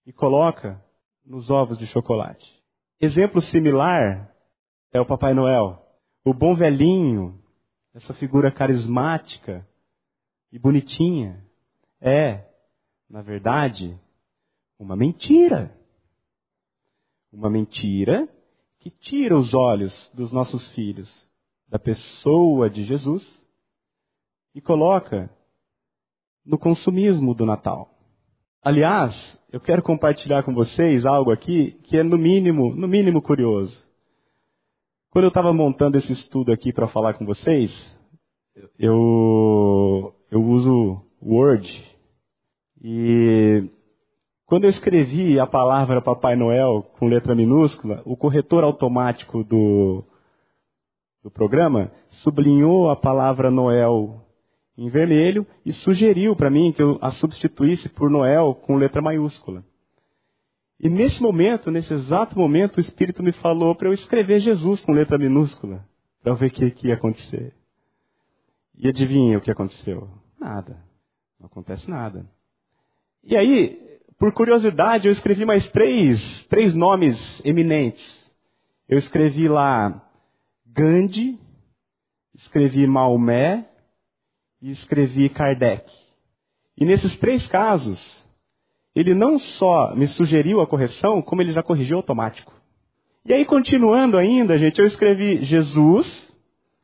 e 0.07 0.13
coloca 0.13 0.83
nos 1.25 1.51
ovos 1.51 1.77
de 1.77 1.87
chocolate. 1.87 2.63
Exemplo 3.01 3.41
similar 3.41 4.35
é 4.93 5.01
o 5.01 5.07
Papai 5.07 5.35
Noel. 5.35 5.83
O 6.25 6.33
bom 6.33 6.55
velhinho, 6.55 7.43
essa 7.95 8.15
figura 8.15 8.51
carismática 8.51 9.67
e 10.53 10.59
bonitinha, 10.59 11.45
é, 12.01 12.50
na 13.11 13.23
verdade, 13.23 13.99
uma 14.79 14.95
mentira. 14.95 15.77
Uma 17.33 17.51
mentira 17.51 18.29
que 18.79 18.89
tira 18.89 19.37
os 19.37 19.53
olhos 19.53 20.11
dos 20.15 20.33
nossos 20.33 20.69
filhos 20.71 21.27
da 21.69 21.79
pessoa 21.79 22.71
de 22.71 22.85
Jesus 22.85 23.45
e 24.55 24.61
coloca 24.61 25.29
no 26.45 26.57
consumismo 26.57 27.35
do 27.35 27.45
Natal. 27.45 27.93
Aliás, 28.63 29.41
eu 29.53 29.61
quero 29.61 29.83
compartilhar 29.83 30.43
com 30.43 30.55
vocês 30.55 31.05
algo 31.05 31.31
aqui 31.31 31.73
que 31.83 31.97
é 31.97 32.03
no 32.03 32.17
mínimo, 32.17 32.75
no 32.75 32.89
mínimo 32.89 33.21
curioso. 33.21 33.87
Quando 35.11 35.25
eu 35.25 35.29
estava 35.29 35.53
montando 35.53 35.99
esse 35.99 36.13
estudo 36.13 36.53
aqui 36.53 36.73
para 36.73 36.89
falar 36.89 37.15
com 37.15 37.27
vocês, 37.27 37.99
eu, 38.79 40.15
eu 40.31 40.43
uso 40.43 41.05
Word 41.23 41.90
e 42.83 43.69
quando 44.47 44.65
eu 44.65 44.71
escrevi 44.71 45.39
a 45.39 45.47
palavra 45.47 46.03
Papai 46.03 46.35
Noel 46.35 46.83
com 46.99 47.07
letra 47.07 47.35
minúscula, 47.35 48.03
o 48.05 48.17
corretor 48.17 48.65
automático 48.65 49.45
do, 49.45 50.03
do 51.23 51.31
programa 51.31 51.93
sublinhou 52.09 52.91
a 52.91 52.97
palavra 52.97 53.51
Noel 53.51 54.27
em 54.77 54.89
vermelho 54.89 55.47
e 55.65 55.73
sugeriu 55.73 56.35
para 56.35 56.51
mim 56.51 56.73
que 56.73 56.83
eu 56.83 56.99
a 57.03 57.11
substituísse 57.11 57.89
por 57.91 58.09
Noel 58.09 58.55
com 58.55 58.77
letra 58.77 59.03
maiúscula. 59.03 59.63
E 60.81 60.89
nesse 60.89 61.23
momento, 61.23 61.71
nesse 61.71 61.93
exato 61.93 62.39
momento, 62.39 62.79
o 62.79 62.81
Espírito 62.81 63.23
me 63.23 63.33
falou 63.33 63.75
para 63.75 63.89
eu 63.89 63.93
escrever 63.93 64.41
Jesus 64.41 64.83
com 64.83 64.93
letra 64.93 65.19
minúscula, 65.19 65.87
para 66.23 66.33
ver 66.33 66.47
o 66.47 66.51
que, 66.51 66.71
que 66.71 66.89
ia 66.89 66.95
acontecer. 66.95 67.55
E 68.75 68.89
adivinha 68.89 69.37
o 69.37 69.43
que 69.43 69.51
aconteceu? 69.51 70.09
Nada. 70.41 70.83
Não 71.39 71.47
acontece 71.47 71.91
nada. 71.91 72.27
E 73.23 73.37
aí, 73.37 73.99
por 74.19 74.33
curiosidade, 74.33 75.09
eu 75.09 75.13
escrevi 75.13 75.45
mais 75.45 75.71
três, 75.71 76.45
três 76.45 76.75
nomes 76.75 77.41
eminentes. 77.45 78.31
Eu 78.89 78.99
escrevi 78.99 79.49
lá 79.49 80.03
Gandhi, 80.67 81.39
escrevi 82.35 82.87
Maomé 82.87 83.69
e 84.61 84.71
escrevi 84.71 85.29
Kardec. 85.29 85.91
E 86.77 86.85
nesses 86.85 87.17
três 87.19 87.47
casos, 87.47 88.27
ele 88.95 89.15
não 89.15 89.39
só 89.39 89.95
me 89.95 90.07
sugeriu 90.07 90.61
a 90.61 90.67
correção, 90.67 91.23
como 91.23 91.43
ele 91.43 91.53
já 91.53 91.63
corrigiu 91.63 91.97
automático. 91.97 92.53
E 93.25 93.35
aí, 93.35 93.45
continuando 93.45 94.17
ainda, 94.17 94.59
gente, 94.59 94.81
eu 94.81 94.87
escrevi 94.87 95.45
Jesus, 95.45 96.35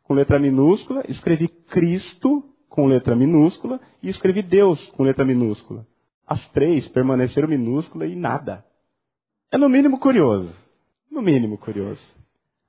com 0.03 0.15
letra 0.15 0.39
minúscula, 0.39 1.03
escrevi 1.09 1.49
Cristo, 1.49 2.45
com 2.69 2.87
letra 2.87 3.17
minúscula, 3.17 3.81
e 4.03 4.09
escrevi 4.09 4.43
Deus, 4.43 4.87
com 4.89 5.03
letra 5.03 5.25
minúscula. 5.25 5.87
As 6.27 6.47
três 6.49 6.89
permaneceram 6.89 7.49
minúsculas 7.49 8.11
e 8.11 8.17
nada. 8.17 8.65
É 9.51 9.57
no 9.57 9.69
mínimo 9.69 9.99
curioso. 9.99 10.53
No 11.11 11.23
mínimo 11.23 11.57
curioso. 11.57 12.15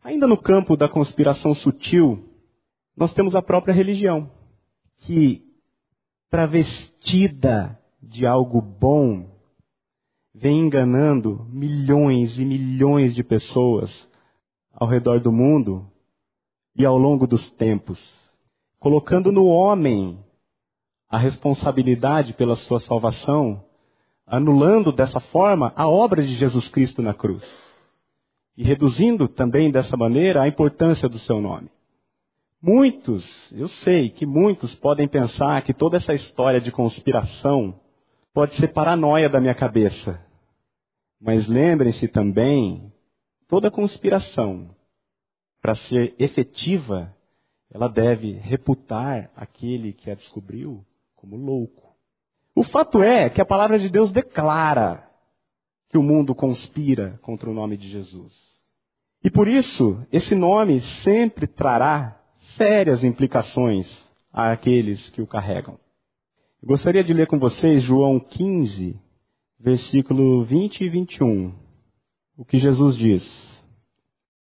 Ainda 0.04 0.28
no 0.28 0.38
campo 0.38 0.78
da 0.78 0.88
conspiração 0.88 1.54
sutil, 1.54 2.24
nós 2.96 3.14
temos 3.14 3.36
a 3.36 3.42
própria 3.42 3.74
religião, 3.74 4.32
que, 5.00 5.44
travestida 6.30 7.78
de 8.02 8.26
algo 8.26 8.62
bom, 8.62 9.30
vem 10.34 10.60
enganando 10.60 11.46
milhões 11.50 12.38
e 12.38 12.46
milhões 12.46 13.14
de 13.16 13.24
pessoas 13.24 14.10
ao 14.72 14.88
redor 14.88 15.20
do 15.20 15.32
mundo 15.32 15.92
e 16.76 16.86
ao 16.86 16.98
longo 16.98 17.26
dos 17.26 17.50
tempos, 17.52 18.00
colocando 18.80 19.32
no 19.32 19.46
homem 19.46 20.24
a 21.10 21.18
responsabilidade 21.18 22.34
pela 22.34 22.56
sua 22.56 22.80
salvação, 22.80 23.64
anulando 24.26 24.92
dessa 24.92 25.20
forma 25.20 25.72
a 25.76 25.88
obra 25.88 26.22
de 26.22 26.34
Jesus 26.34 26.68
Cristo 26.68 27.02
na 27.02 27.14
cruz. 27.14 27.46
E 28.58 28.64
reduzindo 28.64 29.28
também 29.28 29.72
dessa 29.72 29.96
maneira 29.96 30.42
a 30.42 30.48
importância 30.48 31.08
do 31.08 31.18
seu 31.18 31.40
nome. 31.40 31.70
Muitos, 32.62 33.52
eu 33.54 33.68
sei 33.68 34.10
que 34.10 34.26
muitos 34.26 34.74
podem 34.74 35.08
pensar 35.08 35.62
que 35.62 35.74
toda 35.74 35.96
essa 35.96 36.14
história 36.14 36.60
de 36.60 36.72
conspiração 36.72 37.80
pode 38.34 38.56
ser 38.56 38.70
paranoia 38.70 39.30
da 39.30 39.40
minha 39.40 39.54
cabeça. 39.54 40.20
Mas 41.22 41.48
lembrem-se 41.48 42.08
também, 42.08 42.92
toda 43.48 43.72
conspiração, 43.72 44.70
para 45.62 45.76
ser 45.76 46.16
efetiva, 46.20 47.16
ela 47.72 47.88
deve 47.88 48.34
reputar 48.34 49.32
aquele 49.36 49.94
que 49.94 50.10
a 50.10 50.16
descobriu 50.16 50.84
como 51.18 51.36
louco. 51.36 51.94
O 52.56 52.64
fato 52.64 53.04
é 53.04 53.30
que 53.30 53.42
a 53.42 53.46
palavra 53.46 53.78
de 53.78 53.90
Deus 53.90 54.12
declara 54.12 55.06
que 55.90 55.98
o 55.98 56.02
mundo 56.02 56.34
conspira 56.34 57.20
contra 57.22 57.50
o 57.50 57.54
nome 57.54 57.76
de 57.76 57.90
Jesus. 57.90 58.64
E 59.22 59.30
por 59.30 59.48
isso, 59.48 60.02
esse 60.12 60.34
nome 60.34 60.80
sempre 60.80 61.46
trará 61.46 62.18
sérias 62.56 63.04
implicações 63.04 64.08
àqueles 64.32 65.10
que 65.10 65.22
o 65.22 65.28
carregam. 65.28 65.78
Eu 66.62 66.70
gostaria 66.70 67.04
de 67.04 67.14
ler 67.14 67.28
com 67.28 67.38
vocês 67.38 67.82
João 67.82 68.20
15, 68.20 68.98
versículo 69.60 70.44
20 70.46 70.86
e 70.86 70.90
21. 70.90 71.54
O 72.38 72.46
que 72.46 72.58
Jesus 72.58 72.96
diz: 72.96 73.66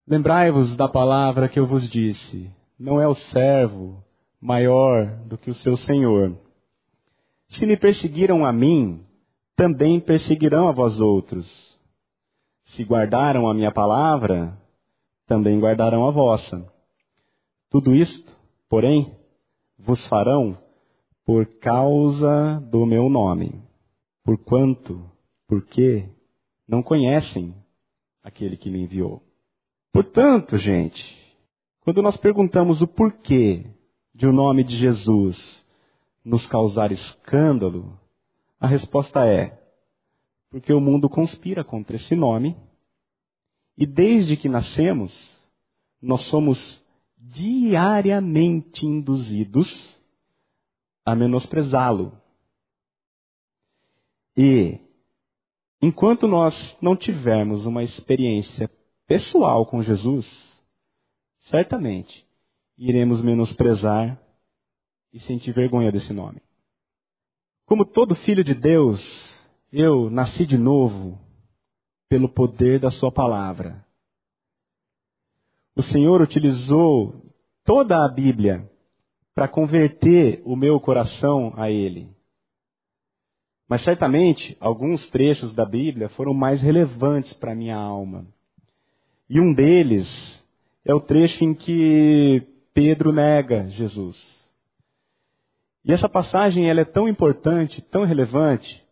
Lembrai-vos 0.06 0.76
da 0.76 0.88
palavra 0.88 1.48
que 1.48 1.60
eu 1.60 1.66
vos 1.66 1.88
disse: 1.88 2.50
não 2.82 3.00
é 3.00 3.06
o 3.06 3.14
servo 3.14 4.04
maior 4.40 5.06
do 5.26 5.38
que 5.38 5.48
o 5.48 5.54
seu 5.54 5.76
senhor. 5.76 6.36
Se 7.52 7.66
me 7.66 7.76
perseguiram 7.76 8.46
a 8.46 8.52
mim, 8.52 9.04
também 9.54 10.00
perseguirão 10.00 10.68
a 10.68 10.72
vós 10.72 10.98
outros. 10.98 11.78
Se 12.64 12.82
guardaram 12.82 13.46
a 13.46 13.52
minha 13.52 13.70
palavra, 13.70 14.58
também 15.26 15.60
guardarão 15.60 16.08
a 16.08 16.10
vossa. 16.10 16.66
Tudo 17.68 17.94
isto, 17.94 18.34
porém, 18.70 19.14
vos 19.78 20.06
farão 20.06 20.56
por 21.26 21.44
causa 21.58 22.58
do 22.70 22.86
meu 22.86 23.10
nome. 23.10 23.62
Porquanto, 24.24 25.04
porque 25.46 26.08
não 26.66 26.82
conhecem 26.82 27.54
aquele 28.22 28.56
que 28.56 28.70
me 28.70 28.80
enviou. 28.80 29.22
Portanto, 29.92 30.56
gente, 30.56 31.14
quando 31.80 32.00
nós 32.00 32.16
perguntamos 32.16 32.80
o 32.80 32.86
porquê 32.86 33.66
de 34.14 34.26
o 34.26 34.32
nome 34.32 34.64
de 34.64 34.74
Jesus 34.74 35.61
nos 36.24 36.46
causar 36.46 36.92
escândalo? 36.92 37.98
A 38.60 38.66
resposta 38.66 39.26
é: 39.26 39.60
porque 40.50 40.72
o 40.72 40.80
mundo 40.80 41.08
conspira 41.08 41.64
contra 41.64 41.96
esse 41.96 42.14
nome, 42.14 42.56
e 43.76 43.86
desde 43.86 44.36
que 44.36 44.48
nascemos, 44.48 45.48
nós 46.00 46.22
somos 46.22 46.82
diariamente 47.16 48.84
induzidos 48.84 50.00
a 51.04 51.14
menosprezá-lo. 51.14 52.12
E, 54.36 54.78
enquanto 55.80 56.26
nós 56.26 56.76
não 56.80 56.96
tivermos 56.96 57.66
uma 57.66 57.82
experiência 57.82 58.70
pessoal 59.06 59.66
com 59.66 59.82
Jesus, 59.82 60.62
certamente 61.38 62.26
iremos 62.76 63.22
menosprezar 63.22 64.20
e 65.12 65.18
sentir 65.18 65.52
vergonha 65.52 65.92
desse 65.92 66.12
nome. 66.12 66.40
Como 67.66 67.84
todo 67.84 68.14
filho 68.14 68.42
de 68.42 68.54
Deus, 68.54 69.44
eu 69.72 70.10
nasci 70.10 70.46
de 70.46 70.56
novo 70.56 71.18
pelo 72.08 72.28
poder 72.28 72.78
da 72.78 72.90
Sua 72.90 73.10
palavra. 73.10 73.84
O 75.74 75.82
Senhor 75.82 76.20
utilizou 76.20 77.14
toda 77.64 78.04
a 78.04 78.08
Bíblia 78.08 78.70
para 79.34 79.48
converter 79.48 80.42
o 80.44 80.54
meu 80.54 80.78
coração 80.78 81.52
a 81.56 81.70
Ele. 81.70 82.10
Mas 83.68 83.80
certamente 83.80 84.56
alguns 84.60 85.06
trechos 85.08 85.54
da 85.54 85.64
Bíblia 85.64 86.10
foram 86.10 86.34
mais 86.34 86.60
relevantes 86.60 87.32
para 87.32 87.52
a 87.52 87.54
minha 87.54 87.76
alma. 87.76 88.26
E 89.30 89.40
um 89.40 89.54
deles 89.54 90.44
é 90.84 90.92
o 90.92 91.00
trecho 91.00 91.42
em 91.42 91.54
que 91.54 92.46
Pedro 92.74 93.12
nega 93.12 93.66
Jesus. 93.70 94.41
E 95.84 95.92
essa 95.92 96.08
passagem 96.08 96.68
ela 96.68 96.80
é 96.80 96.84
tão 96.84 97.08
importante, 97.08 97.82
tão 97.82 98.04
relevante, 98.04 98.82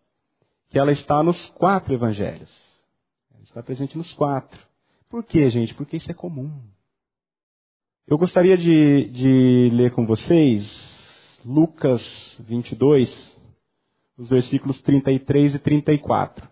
que 0.69 0.79
ela 0.79 0.93
está 0.93 1.23
nos 1.23 1.47
quatro 1.51 1.95
evangelhos. 1.95 2.85
Ela 3.33 3.43
está 3.43 3.63
presente 3.63 3.97
nos 3.97 4.13
quatro. 4.13 4.61
Por 5.09 5.25
quê, 5.25 5.49
gente? 5.51 5.75
Porque 5.75 5.97
isso 5.97 6.11
é 6.11 6.15
comum. 6.15 6.51
Eu 8.07 8.19
gostaria 8.19 8.57
de, 8.57 9.05
de 9.11 9.71
ler 9.73 9.93
com 9.93 10.07
vocês 10.07 11.41
Lucas 11.45 12.41
22, 12.47 13.41
os 14.19 14.29
versículos 14.29 14.81
33 14.83 15.55
e 15.55 15.59
34. 15.59 16.49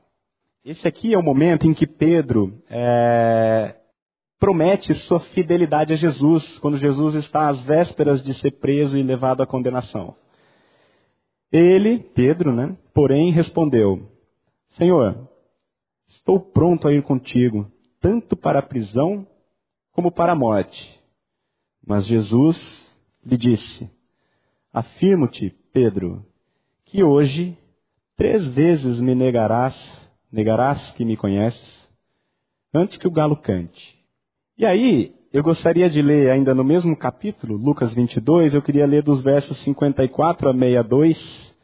Esse 0.64 0.86
aqui 0.86 1.14
é 1.14 1.18
o 1.18 1.22
momento 1.22 1.66
em 1.66 1.74
que 1.74 1.86
Pedro 1.86 2.62
é, 2.68 3.76
promete 4.38 4.94
sua 4.94 5.20
fidelidade 5.20 5.92
a 5.92 5.96
Jesus, 5.96 6.58
quando 6.58 6.76
Jesus 6.76 7.14
está 7.14 7.48
às 7.48 7.60
vésperas 7.62 8.22
de 8.22 8.34
ser 8.34 8.52
preso 8.52 8.98
e 8.98 9.02
levado 9.02 9.42
à 9.42 9.46
condenação. 9.46 10.16
Ele, 11.50 11.98
Pedro, 11.98 12.52
né, 12.52 12.76
porém 12.92 13.32
respondeu: 13.32 14.10
Senhor, 14.68 15.28
estou 16.06 16.38
pronto 16.38 16.86
a 16.86 16.92
ir 16.92 17.02
contigo, 17.02 17.70
tanto 18.00 18.36
para 18.36 18.58
a 18.58 18.62
prisão 18.62 19.26
como 19.92 20.12
para 20.12 20.32
a 20.32 20.36
morte. 20.36 20.98
Mas 21.86 22.06
Jesus 22.06 22.96
lhe 23.24 23.36
disse: 23.36 23.90
Afirmo-te, 24.72 25.50
Pedro, 25.72 26.24
que 26.84 27.02
hoje 27.02 27.56
três 28.16 28.46
vezes 28.48 29.00
me 29.00 29.14
negarás, 29.14 30.10
negarás 30.30 30.90
que 30.92 31.04
me 31.04 31.16
conheces, 31.16 31.88
antes 32.74 32.98
que 32.98 33.08
o 33.08 33.10
galo 33.10 33.36
cante. 33.36 33.98
E 34.56 34.66
aí, 34.66 35.17
eu 35.32 35.42
gostaria 35.42 35.90
de 35.90 36.00
ler 36.00 36.30
ainda 36.30 36.54
no 36.54 36.64
mesmo 36.64 36.96
capítulo, 36.96 37.56
Lucas 37.56 37.92
22, 37.92 38.54
eu 38.54 38.62
queria 38.62 38.86
ler 38.86 39.02
dos 39.02 39.20
versos 39.20 39.58
54 39.58 40.48
a 40.48 40.52
62, 40.52 41.54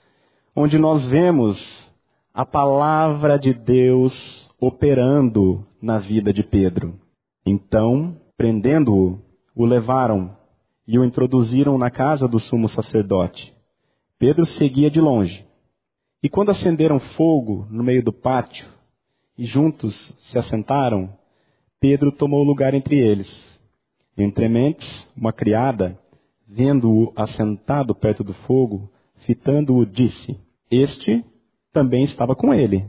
onde 0.55 0.79
nós 0.79 1.07
vemos 1.07 1.91
a 2.33 2.45
palavra 2.45 3.39
de 3.39 3.55
Deus 3.55 4.51
operando 4.61 5.67
na 5.81 5.99
vida 5.99 6.33
de 6.33 6.43
Pedro. 6.43 6.99
Então, 7.47 8.17
prendendo-o, 8.37 9.19
o 9.55 9.65
levaram 9.65 10.37
e 10.87 10.99
o 10.99 11.05
introduziram 11.05 11.79
na 11.79 11.91
casa 11.91 12.29
do 12.29 12.39
sumo 12.39 12.69
sacerdote. 12.69 13.55
Pedro 14.19 14.45
seguia 14.45 14.91
de 14.91 15.01
longe. 15.01 15.47
E 16.23 16.29
quando 16.29 16.51
acenderam 16.51 16.99
fogo 16.99 17.67
no 17.71 17.83
meio 17.83 18.03
do 18.03 18.13
pátio 18.13 18.67
e 19.39 19.45
juntos 19.45 20.15
se 20.19 20.39
assentaram, 20.39 21.13
Pedro 21.81 22.11
tomou 22.13 22.43
lugar 22.43 22.75
entre 22.75 22.99
eles. 22.99 23.54
Entre 24.17 24.49
mentes, 24.49 25.11
uma 25.17 25.33
criada, 25.33 25.99
vendo-o 26.47 27.13
assentado 27.17 27.95
perto 27.95 28.23
do 28.23 28.33
fogo, 28.33 28.91
fitando-o, 29.17 29.85
disse: 29.85 30.39
Este 30.71 31.25
também 31.73 32.05
estava 32.05 32.37
com 32.37 32.55
ele. 32.55 32.87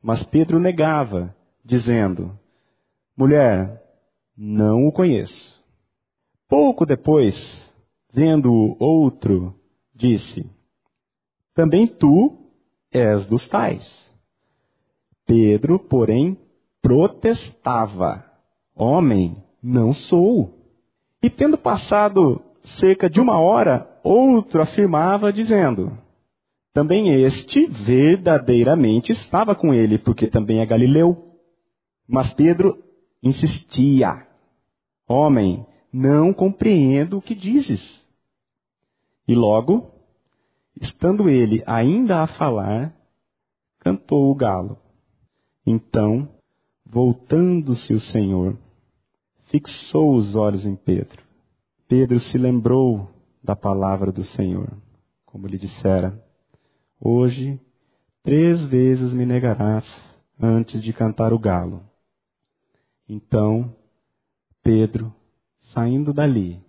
Mas 0.00 0.22
Pedro 0.22 0.60
negava, 0.60 1.34
dizendo: 1.64 2.38
Mulher, 3.16 3.82
não 4.36 4.86
o 4.86 4.92
conheço. 4.92 5.58
Pouco 6.48 6.86
depois, 6.86 7.74
vendo 8.12 8.76
outro, 8.78 9.54
disse: 9.92 10.48
Também 11.54 11.86
tu 11.86 12.38
és 12.92 13.26
dos 13.26 13.48
tais. 13.48 14.14
Pedro, 15.26 15.78
porém, 15.78 16.38
protestava: 16.80 18.24
Homem, 18.74 19.36
não 19.60 19.92
sou. 19.92 20.57
E 21.22 21.28
tendo 21.28 21.58
passado 21.58 22.40
cerca 22.62 23.08
de 23.10 23.20
uma 23.20 23.38
hora, 23.38 23.88
outro 24.02 24.62
afirmava, 24.62 25.32
dizendo: 25.32 25.96
Também 26.72 27.08
este 27.22 27.66
verdadeiramente 27.66 29.12
estava 29.12 29.54
com 29.54 29.74
ele, 29.74 29.98
porque 29.98 30.26
também 30.26 30.60
é 30.60 30.66
Galileu. 30.66 31.34
Mas 32.06 32.32
Pedro 32.32 32.82
insistia: 33.22 34.26
Homem, 35.08 35.66
não 35.92 36.32
compreendo 36.32 37.18
o 37.18 37.22
que 37.22 37.34
dizes. 37.34 38.06
E 39.26 39.34
logo, 39.34 39.90
estando 40.80 41.28
ele 41.28 41.62
ainda 41.66 42.20
a 42.22 42.26
falar, 42.26 42.94
cantou 43.80 44.30
o 44.30 44.34
galo. 44.34 44.78
Então, 45.66 46.28
voltando-se 46.86 47.92
o 47.92 48.00
Senhor, 48.00 48.56
fixou 49.48 50.14
os 50.14 50.34
olhos 50.34 50.64
em 50.64 50.76
Pedro. 50.76 51.22
Pedro 51.86 52.20
se 52.20 52.38
lembrou 52.38 53.10
da 53.42 53.56
palavra 53.56 54.12
do 54.12 54.24
Senhor, 54.24 54.70
como 55.24 55.46
lhe 55.46 55.58
dissera: 55.58 56.22
Hoje, 57.00 57.60
três 58.22 58.64
vezes 58.66 59.12
me 59.12 59.26
negarás 59.26 59.86
antes 60.40 60.80
de 60.82 60.92
cantar 60.92 61.32
o 61.32 61.38
galo. 61.38 61.82
Então, 63.08 63.74
Pedro 64.62 65.12
saindo 65.58 66.12
dali, 66.12 66.62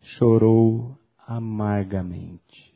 chorou 0.00 0.96
amargamente. 1.26 2.74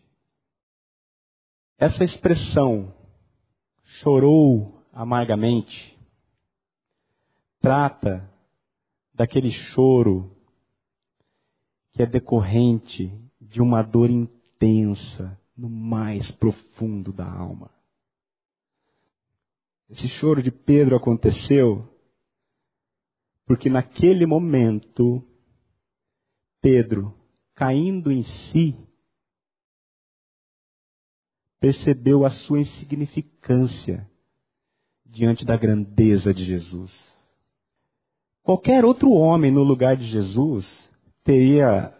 Essa 1.79 2.05
expressão, 2.05 2.95
chorou 3.85 4.83
amargamente, 4.93 5.99
trata 7.61 8.31
daquele 9.15 9.51
choro 9.51 10.31
que 11.93 12.03
é 12.03 12.07
decorrente 12.07 13.13
de 13.41 13.63
uma 13.63 13.83
dor 13.83 14.11
intensa 14.11 15.41
no 15.57 15.71
mais 15.71 16.31
profundo 16.33 17.13
da 17.13 17.31
alma. 17.31 17.71
Esse 19.89 20.09
choro 20.09 20.43
de 20.43 20.51
Pedro 20.51 20.97
aconteceu 20.97 21.89
porque 23.47 23.69
naquele 23.69 24.27
momento 24.27 25.23
Pedro, 26.61 27.15
caindo 27.55 28.11
em 28.11 28.23
si, 28.23 28.75
percebeu 31.61 32.25
a 32.25 32.31
sua 32.31 32.61
insignificância 32.61 34.11
diante 35.05 35.45
da 35.45 35.57
grandeza 35.57 36.33
de 36.33 36.45
Jesus. 36.45 37.14
Qualquer 38.45 38.85
outro 38.85 39.11
homem 39.11 39.51
no 39.51 39.63
lugar 39.63 39.97
de 39.97 40.05
Jesus 40.05 40.93
teria, 41.25 41.99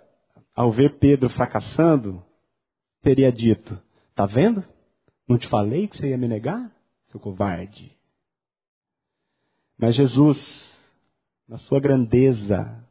ao 0.55 0.71
ver 0.71 0.99
Pedro 0.99 1.31
fracassando, 1.31 2.23
teria 3.01 3.33
dito: 3.33 3.81
Tá 4.15 4.27
vendo? 4.27 4.63
Não 5.27 5.39
te 5.39 5.49
falei 5.49 5.89
que 5.89 5.97
você 5.97 6.11
ia 6.11 6.19
me 6.19 6.29
negar, 6.29 6.71
seu 7.07 7.19
covarde. 7.19 7.97
Mas 9.79 9.95
Jesus, 9.95 10.87
na 11.49 11.57
sua 11.57 11.81
grandeza, 11.81 12.87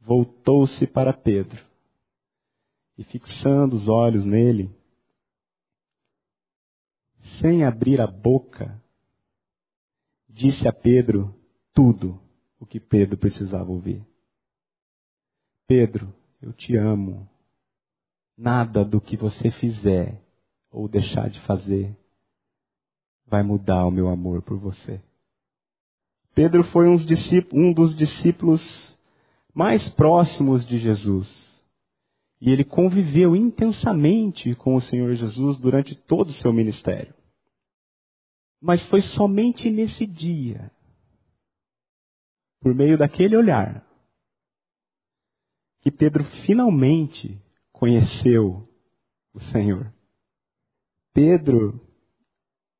voltou-se 0.00 0.86
para 0.86 1.12
Pedro 1.12 1.60
e, 2.96 3.02
fixando 3.02 3.74
os 3.74 3.88
olhos 3.88 4.24
nele, 4.24 4.70
sem 7.40 7.64
abrir 7.64 8.00
a 8.00 8.06
boca, 8.06 8.80
disse 10.28 10.68
a 10.68 10.72
Pedro 10.72 11.41
tudo 11.72 12.20
o 12.58 12.66
que 12.66 12.78
Pedro 12.78 13.16
precisava 13.16 13.70
ouvir. 13.70 14.04
Pedro, 15.66 16.12
eu 16.40 16.52
te 16.52 16.76
amo. 16.76 17.28
Nada 18.36 18.84
do 18.84 19.00
que 19.00 19.16
você 19.16 19.50
fizer 19.50 20.20
ou 20.70 20.88
deixar 20.88 21.28
de 21.28 21.40
fazer 21.40 21.96
vai 23.26 23.42
mudar 23.42 23.86
o 23.86 23.90
meu 23.90 24.08
amor 24.08 24.42
por 24.42 24.58
você. 24.58 25.00
Pedro 26.34 26.64
foi 26.64 26.88
um 26.88 27.72
dos 27.72 27.94
discípulos 27.94 28.98
mais 29.54 29.88
próximos 29.88 30.66
de 30.66 30.78
Jesus. 30.78 31.62
E 32.40 32.50
ele 32.50 32.64
conviveu 32.64 33.36
intensamente 33.36 34.54
com 34.54 34.74
o 34.74 34.80
Senhor 34.80 35.14
Jesus 35.14 35.58
durante 35.58 35.94
todo 35.94 36.30
o 36.30 36.32
seu 36.32 36.52
ministério. 36.52 37.14
Mas 38.60 38.84
foi 38.86 39.00
somente 39.00 39.70
nesse 39.70 40.06
dia, 40.06 40.71
por 42.62 42.72
meio 42.72 42.96
daquele 42.96 43.36
olhar, 43.36 43.84
que 45.80 45.90
Pedro 45.90 46.22
finalmente 46.46 47.42
conheceu 47.72 48.68
o 49.34 49.40
Senhor. 49.40 49.92
Pedro, 51.12 51.80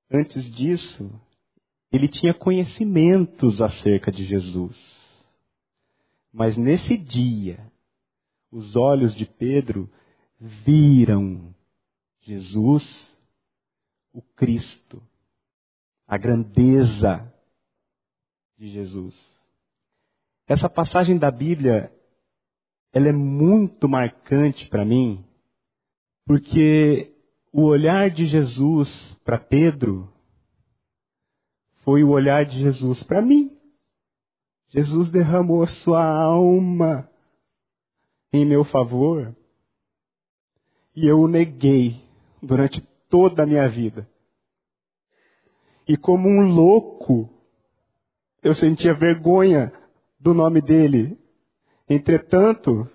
antes 0.09 0.49
disso, 0.51 1.11
ele 1.91 2.07
tinha 2.07 2.33
conhecimentos 2.33 3.61
acerca 3.61 4.13
de 4.13 4.23
Jesus. 4.23 5.03
Mas 6.33 6.57
nesse 6.57 6.97
dia, 6.97 7.71
os 8.53 8.77
olhos 8.77 9.13
de 9.15 9.27
Pedro 9.27 9.91
viram 10.39 11.53
Jesus, 12.21 13.19
o 14.13 14.23
Cristo, 14.23 15.03
a 16.07 16.17
grandeza 16.17 17.35
de 18.57 18.69
Jesus. 18.69 19.42
Essa 20.53 20.69
passagem 20.69 21.17
da 21.17 21.31
Bíblia, 21.31 21.91
ela 22.93 23.09
é 23.09 23.13
muito 23.13 23.89
marcante 23.89 24.69
para 24.69 24.85
mim, 24.85 25.25
porque 26.27 27.11
o 27.51 27.63
olhar 27.63 28.11
de 28.11 28.27
Jesus 28.27 29.19
para 29.25 29.39
Pedro 29.39 30.13
foi 31.77 32.05
o 32.05 32.11
olhar 32.11 32.45
de 32.45 32.59
Jesus 32.59 33.03
para 33.03 33.23
mim. 33.23 33.59
Jesus 34.69 35.09
derramou 35.09 35.63
a 35.63 35.69
sua 35.69 36.05
alma 36.07 37.11
em 38.31 38.45
meu 38.45 38.63
favor 38.63 39.35
e 40.95 41.07
eu 41.07 41.19
o 41.19 41.29
neguei 41.29 41.99
durante 42.43 42.83
toda 43.09 43.45
a 43.45 43.47
minha 43.47 43.67
vida. 43.71 44.07
E 45.89 45.97
como 45.97 46.29
um 46.29 46.43
louco, 46.43 47.27
eu 48.43 48.53
sentia 48.53 48.93
vergonha 48.93 49.73
do 50.23 50.33
nome 50.33 50.61
dele. 50.61 51.19
Entretanto, 51.89 52.89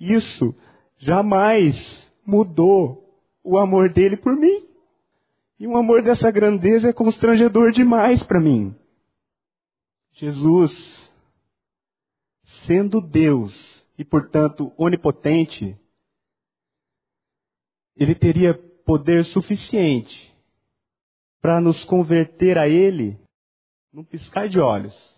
isso 0.00 0.54
jamais 0.96 2.10
mudou 2.24 3.22
o 3.44 3.58
amor 3.58 3.92
dele 3.92 4.16
por 4.16 4.34
mim. 4.34 4.66
E 5.60 5.66
um 5.66 5.76
amor 5.76 6.02
dessa 6.02 6.30
grandeza 6.30 6.88
é 6.88 6.92
constrangedor 6.92 7.72
demais 7.72 8.22
para 8.22 8.40
mim. 8.40 8.74
Jesus, 10.12 11.12
sendo 12.42 13.00
Deus 13.00 13.86
e, 13.98 14.04
portanto, 14.04 14.72
onipotente, 14.76 15.76
ele 17.96 18.14
teria 18.14 18.54
poder 18.84 19.24
suficiente 19.24 20.34
para 21.40 21.60
nos 21.60 21.84
converter 21.84 22.56
a 22.56 22.68
Ele 22.68 23.18
num 23.92 24.04
piscar 24.04 24.48
de 24.48 24.58
olhos. 24.58 25.17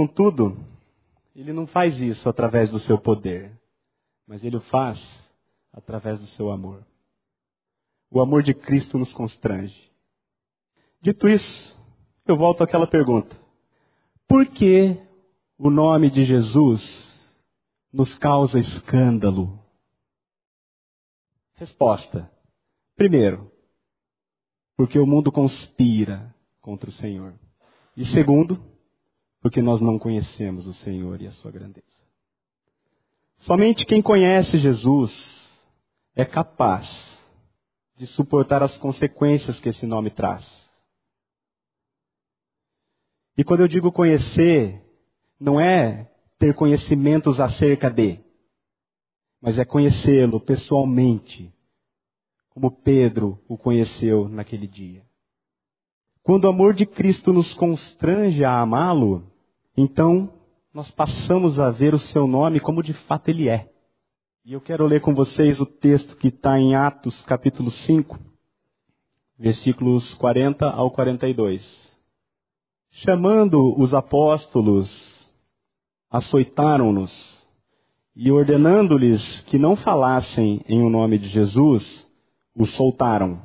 Contudo, 0.00 0.56
Ele 1.36 1.52
não 1.52 1.66
faz 1.66 2.00
isso 2.00 2.26
através 2.26 2.70
do 2.70 2.78
seu 2.78 2.98
poder, 2.98 3.52
mas 4.26 4.42
Ele 4.42 4.56
o 4.56 4.60
faz 4.62 5.30
através 5.70 6.18
do 6.18 6.24
seu 6.24 6.50
amor. 6.50 6.86
O 8.10 8.18
amor 8.18 8.42
de 8.42 8.54
Cristo 8.54 8.96
nos 8.96 9.12
constrange. 9.12 9.92
Dito 11.02 11.28
isso, 11.28 11.78
eu 12.26 12.34
volto 12.34 12.64
àquela 12.64 12.86
pergunta: 12.86 13.36
por 14.26 14.46
que 14.46 14.98
o 15.58 15.68
nome 15.68 16.08
de 16.08 16.24
Jesus 16.24 17.30
nos 17.92 18.16
causa 18.16 18.58
escândalo? 18.58 19.62
Resposta: 21.56 22.32
primeiro, 22.96 23.52
porque 24.78 24.98
o 24.98 25.06
mundo 25.06 25.30
conspira 25.30 26.34
contra 26.58 26.88
o 26.88 26.92
Senhor. 26.92 27.34
E 27.94 28.06
segundo, 28.06 28.79
porque 29.40 29.62
nós 29.62 29.80
não 29.80 29.98
conhecemos 29.98 30.66
o 30.66 30.74
Senhor 30.74 31.20
e 31.20 31.26
a 31.26 31.30
sua 31.30 31.50
grandeza. 31.50 31.86
Somente 33.36 33.86
quem 33.86 34.02
conhece 34.02 34.58
Jesus 34.58 35.58
é 36.14 36.24
capaz 36.24 37.18
de 37.96 38.06
suportar 38.06 38.62
as 38.62 38.76
consequências 38.76 39.58
que 39.58 39.68
esse 39.68 39.86
nome 39.86 40.10
traz. 40.10 40.68
E 43.36 43.44
quando 43.44 43.60
eu 43.60 43.68
digo 43.68 43.90
conhecer, 43.90 44.82
não 45.38 45.58
é 45.58 46.10
ter 46.38 46.54
conhecimentos 46.54 47.40
acerca 47.40 47.90
de, 47.90 48.20
mas 49.40 49.58
é 49.58 49.64
conhecê-lo 49.64 50.38
pessoalmente, 50.40 51.54
como 52.50 52.70
Pedro 52.70 53.42
o 53.48 53.56
conheceu 53.56 54.28
naquele 54.28 54.66
dia. 54.66 55.02
Quando 56.22 56.44
o 56.44 56.48
amor 56.48 56.74
de 56.74 56.84
Cristo 56.84 57.32
nos 57.32 57.54
constrange 57.54 58.44
a 58.44 58.60
amá-lo, 58.60 59.29
então 59.80 60.30
nós 60.72 60.90
passamos 60.90 61.58
a 61.58 61.70
ver 61.70 61.94
o 61.94 61.98
seu 61.98 62.26
nome 62.26 62.60
como 62.60 62.82
de 62.82 62.92
fato 62.92 63.28
ele 63.28 63.48
é. 63.48 63.70
E 64.44 64.52
eu 64.52 64.60
quero 64.60 64.86
ler 64.86 65.00
com 65.00 65.14
vocês 65.14 65.60
o 65.60 65.66
texto 65.66 66.16
que 66.16 66.28
está 66.28 66.58
em 66.58 66.74
Atos, 66.74 67.22
capítulo 67.22 67.70
5, 67.70 68.18
versículos 69.38 70.14
40 70.14 70.68
ao 70.68 70.90
42. 70.90 71.90
Chamando 72.90 73.74
os 73.80 73.94
apóstolos, 73.94 75.32
açoitaram-nos 76.10 77.46
e 78.14 78.30
ordenando-lhes 78.30 79.42
que 79.42 79.58
não 79.58 79.76
falassem 79.76 80.62
em 80.68 80.82
o 80.82 80.90
nome 80.90 81.18
de 81.18 81.26
Jesus, 81.26 82.10
os 82.54 82.70
soltaram. 82.70 83.40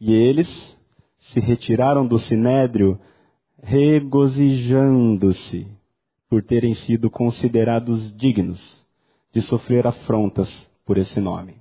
E 0.00 0.12
eles 0.12 0.78
se 1.18 1.40
retiraram 1.40 2.06
do 2.06 2.18
sinédrio, 2.18 2.98
regozijando-se 3.62 5.66
por 6.28 6.42
terem 6.42 6.74
sido 6.74 7.08
considerados 7.08 8.14
dignos 8.16 8.84
de 9.32 9.40
sofrer 9.40 9.86
afrontas 9.86 10.68
por 10.84 10.98
esse 10.98 11.20
nome. 11.20 11.54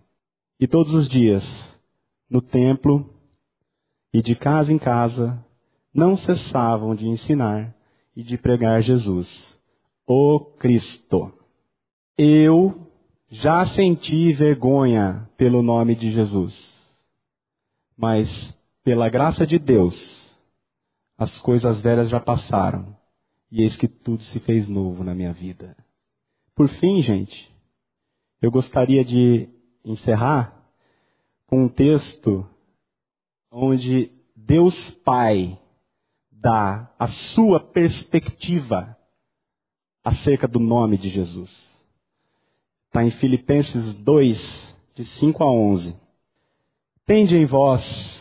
E 0.59 0.67
todos 0.67 0.93
os 0.93 1.07
dias, 1.07 1.79
no 2.29 2.41
templo 2.41 3.09
e 4.13 4.21
de 4.21 4.35
casa 4.35 4.73
em 4.73 4.77
casa, 4.77 5.41
não 5.93 6.17
cessavam 6.17 6.95
de 6.95 7.07
ensinar 7.07 7.75
e 8.15 8.23
de 8.23 8.37
pregar 8.37 8.81
Jesus, 8.81 9.59
o 10.07 10.39
Cristo. 10.57 11.31
Eu 12.17 12.87
já 13.29 13.65
senti 13.65 14.33
vergonha 14.33 15.29
pelo 15.37 15.61
nome 15.61 15.95
de 15.95 16.11
Jesus, 16.11 16.79
mas 17.97 18.57
pela 18.83 19.09
graça 19.09 19.45
de 19.45 19.57
Deus, 19.57 20.31
as 21.21 21.39
coisas 21.39 21.79
velhas 21.79 22.10
já 22.10 22.19
passaram 22.19 22.97
e 23.51 23.62
eis 23.62 23.77
que 23.77 23.88
tudo 23.88 24.23
se 24.23 24.39
fez 24.39 24.67
novo 24.67 25.03
na 25.03 25.13
minha 25.13 25.31
vida. 25.31 25.77
Por 26.55 26.67
fim, 26.67 26.99
gente, 26.99 27.55
eu 28.41 28.49
gostaria 28.49 29.05
de 29.05 29.47
encerrar 29.86 30.51
com 31.45 31.65
um 31.65 31.69
texto 31.69 32.43
onde 33.51 34.12
Deus 34.36 34.89
Pai 34.89 35.60
dá 36.31 36.91
a 36.97 37.05
sua 37.05 37.60
perspectiva 37.60 38.97
acerca 40.03 40.47
do 40.47 40.60
nome 40.60 40.97
de 40.97 41.07
Jesus. 41.07 41.86
Está 42.88 43.03
em 43.03 43.12
Filipenses 43.12 43.93
2, 43.93 44.75
de 44.95 45.05
5 45.05 45.43
a 45.43 45.51
11. 45.51 45.95
Tende 47.05 47.38
em 47.38 47.45
vós 47.45 48.20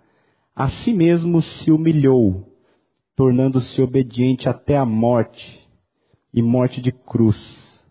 a 0.55 0.67
si 0.67 0.93
mesmo 0.93 1.41
se 1.41 1.71
humilhou, 1.71 2.47
tornando-se 3.15 3.81
obediente 3.81 4.49
até 4.49 4.77
a 4.77 4.85
morte 4.85 5.59
e 6.33 6.41
morte 6.41 6.81
de 6.81 6.91
cruz. 6.91 7.85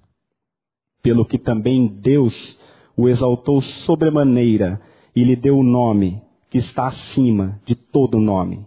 Pelo 1.03 1.25
que 1.25 1.39
também 1.39 1.87
Deus 1.87 2.59
o 2.97 3.09
exaltou 3.09 3.61
sobremaneira 3.61 4.81
e 5.15 5.25
lhe 5.25 5.35
deu 5.35 5.59
o 5.59 5.63
nome 5.63 6.23
que 6.51 6.59
está 6.59 6.89
acima 6.89 7.61
de 7.65 7.75
todo 7.75 8.21
nome, 8.21 8.67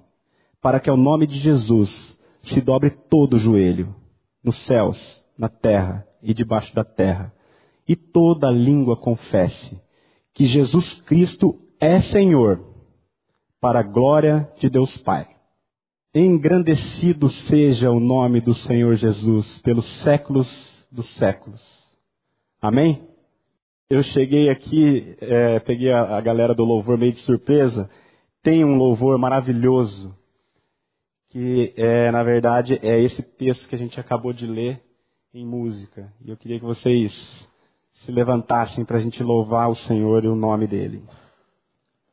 para 0.62 0.80
que 0.80 0.90
ao 0.90 0.98
nome 0.98 1.28
de 1.28 1.38
Jesus 1.38 2.18
se 2.42 2.62
dobre 2.62 2.90
todo 2.90 3.36
o 3.36 3.40
joelho, 3.40 3.94
nos 4.44 4.58
céus, 4.66 5.24
na 5.38 5.50
terra 5.50 6.08
e 6.22 6.34
debaixo 6.34 6.74
da 6.74 6.84
terra, 6.84 7.34
e 7.88 7.96
toda 7.96 8.50
língua 8.50 8.96
confesse 8.96 9.80
que 10.34 10.46
Jesus 10.46 10.94
Cristo 11.02 11.60
é 11.80 12.00
Senhor, 12.00 12.73
para 13.64 13.80
a 13.80 13.84
glória 13.84 14.52
de 14.60 14.70
Deus 14.70 14.98
Pai. 14.98 15.26
Engrandecido 16.14 17.30
seja 17.30 17.90
o 17.90 17.98
nome 17.98 18.42
do 18.42 18.54
Senhor 18.54 18.94
Jesus 18.98 19.58
pelos 19.60 19.86
séculos 19.86 20.86
dos 20.92 21.08
séculos. 21.12 21.88
Amém? 22.62 23.08
eu 23.90 24.04
cheguei 24.04 24.50
aqui, 24.50 25.16
é, 25.22 25.60
peguei 25.60 25.94
a, 25.94 26.18
a, 26.18 26.20
galera 26.20 26.54
do 26.54 26.66
louvor 26.66 26.98
meio 26.98 27.14
de 27.14 27.20
surpresa. 27.20 27.90
Tem 28.42 28.66
um 28.66 28.76
louvor 28.76 29.18
maravilhoso, 29.18 30.14
que 31.30 31.74
é, 31.78 32.12
na 32.12 32.22
verdade 32.22 32.78
é 32.82 33.02
esse 33.02 33.24
texto 33.24 33.70
que 33.70 33.76
a 33.76 33.78
gente 33.78 33.98
acabou 33.98 34.34
de 34.34 34.46
ler 34.46 34.82
em 35.34 35.46
música. 35.46 36.12
E 36.22 36.30
eu 36.30 36.36
queria 36.36 36.60
que 36.60 36.66
vocês 36.66 37.50
se 37.94 38.12
levantassem 38.12 38.84
para 38.84 38.98
a 38.98 39.02
gente 39.02 39.24
louvar 39.24 39.70
o 39.70 39.76
Senhor 39.76 40.26
e 40.26 40.28
o 40.28 40.36
nome 40.36 40.68
dele. 40.68 41.02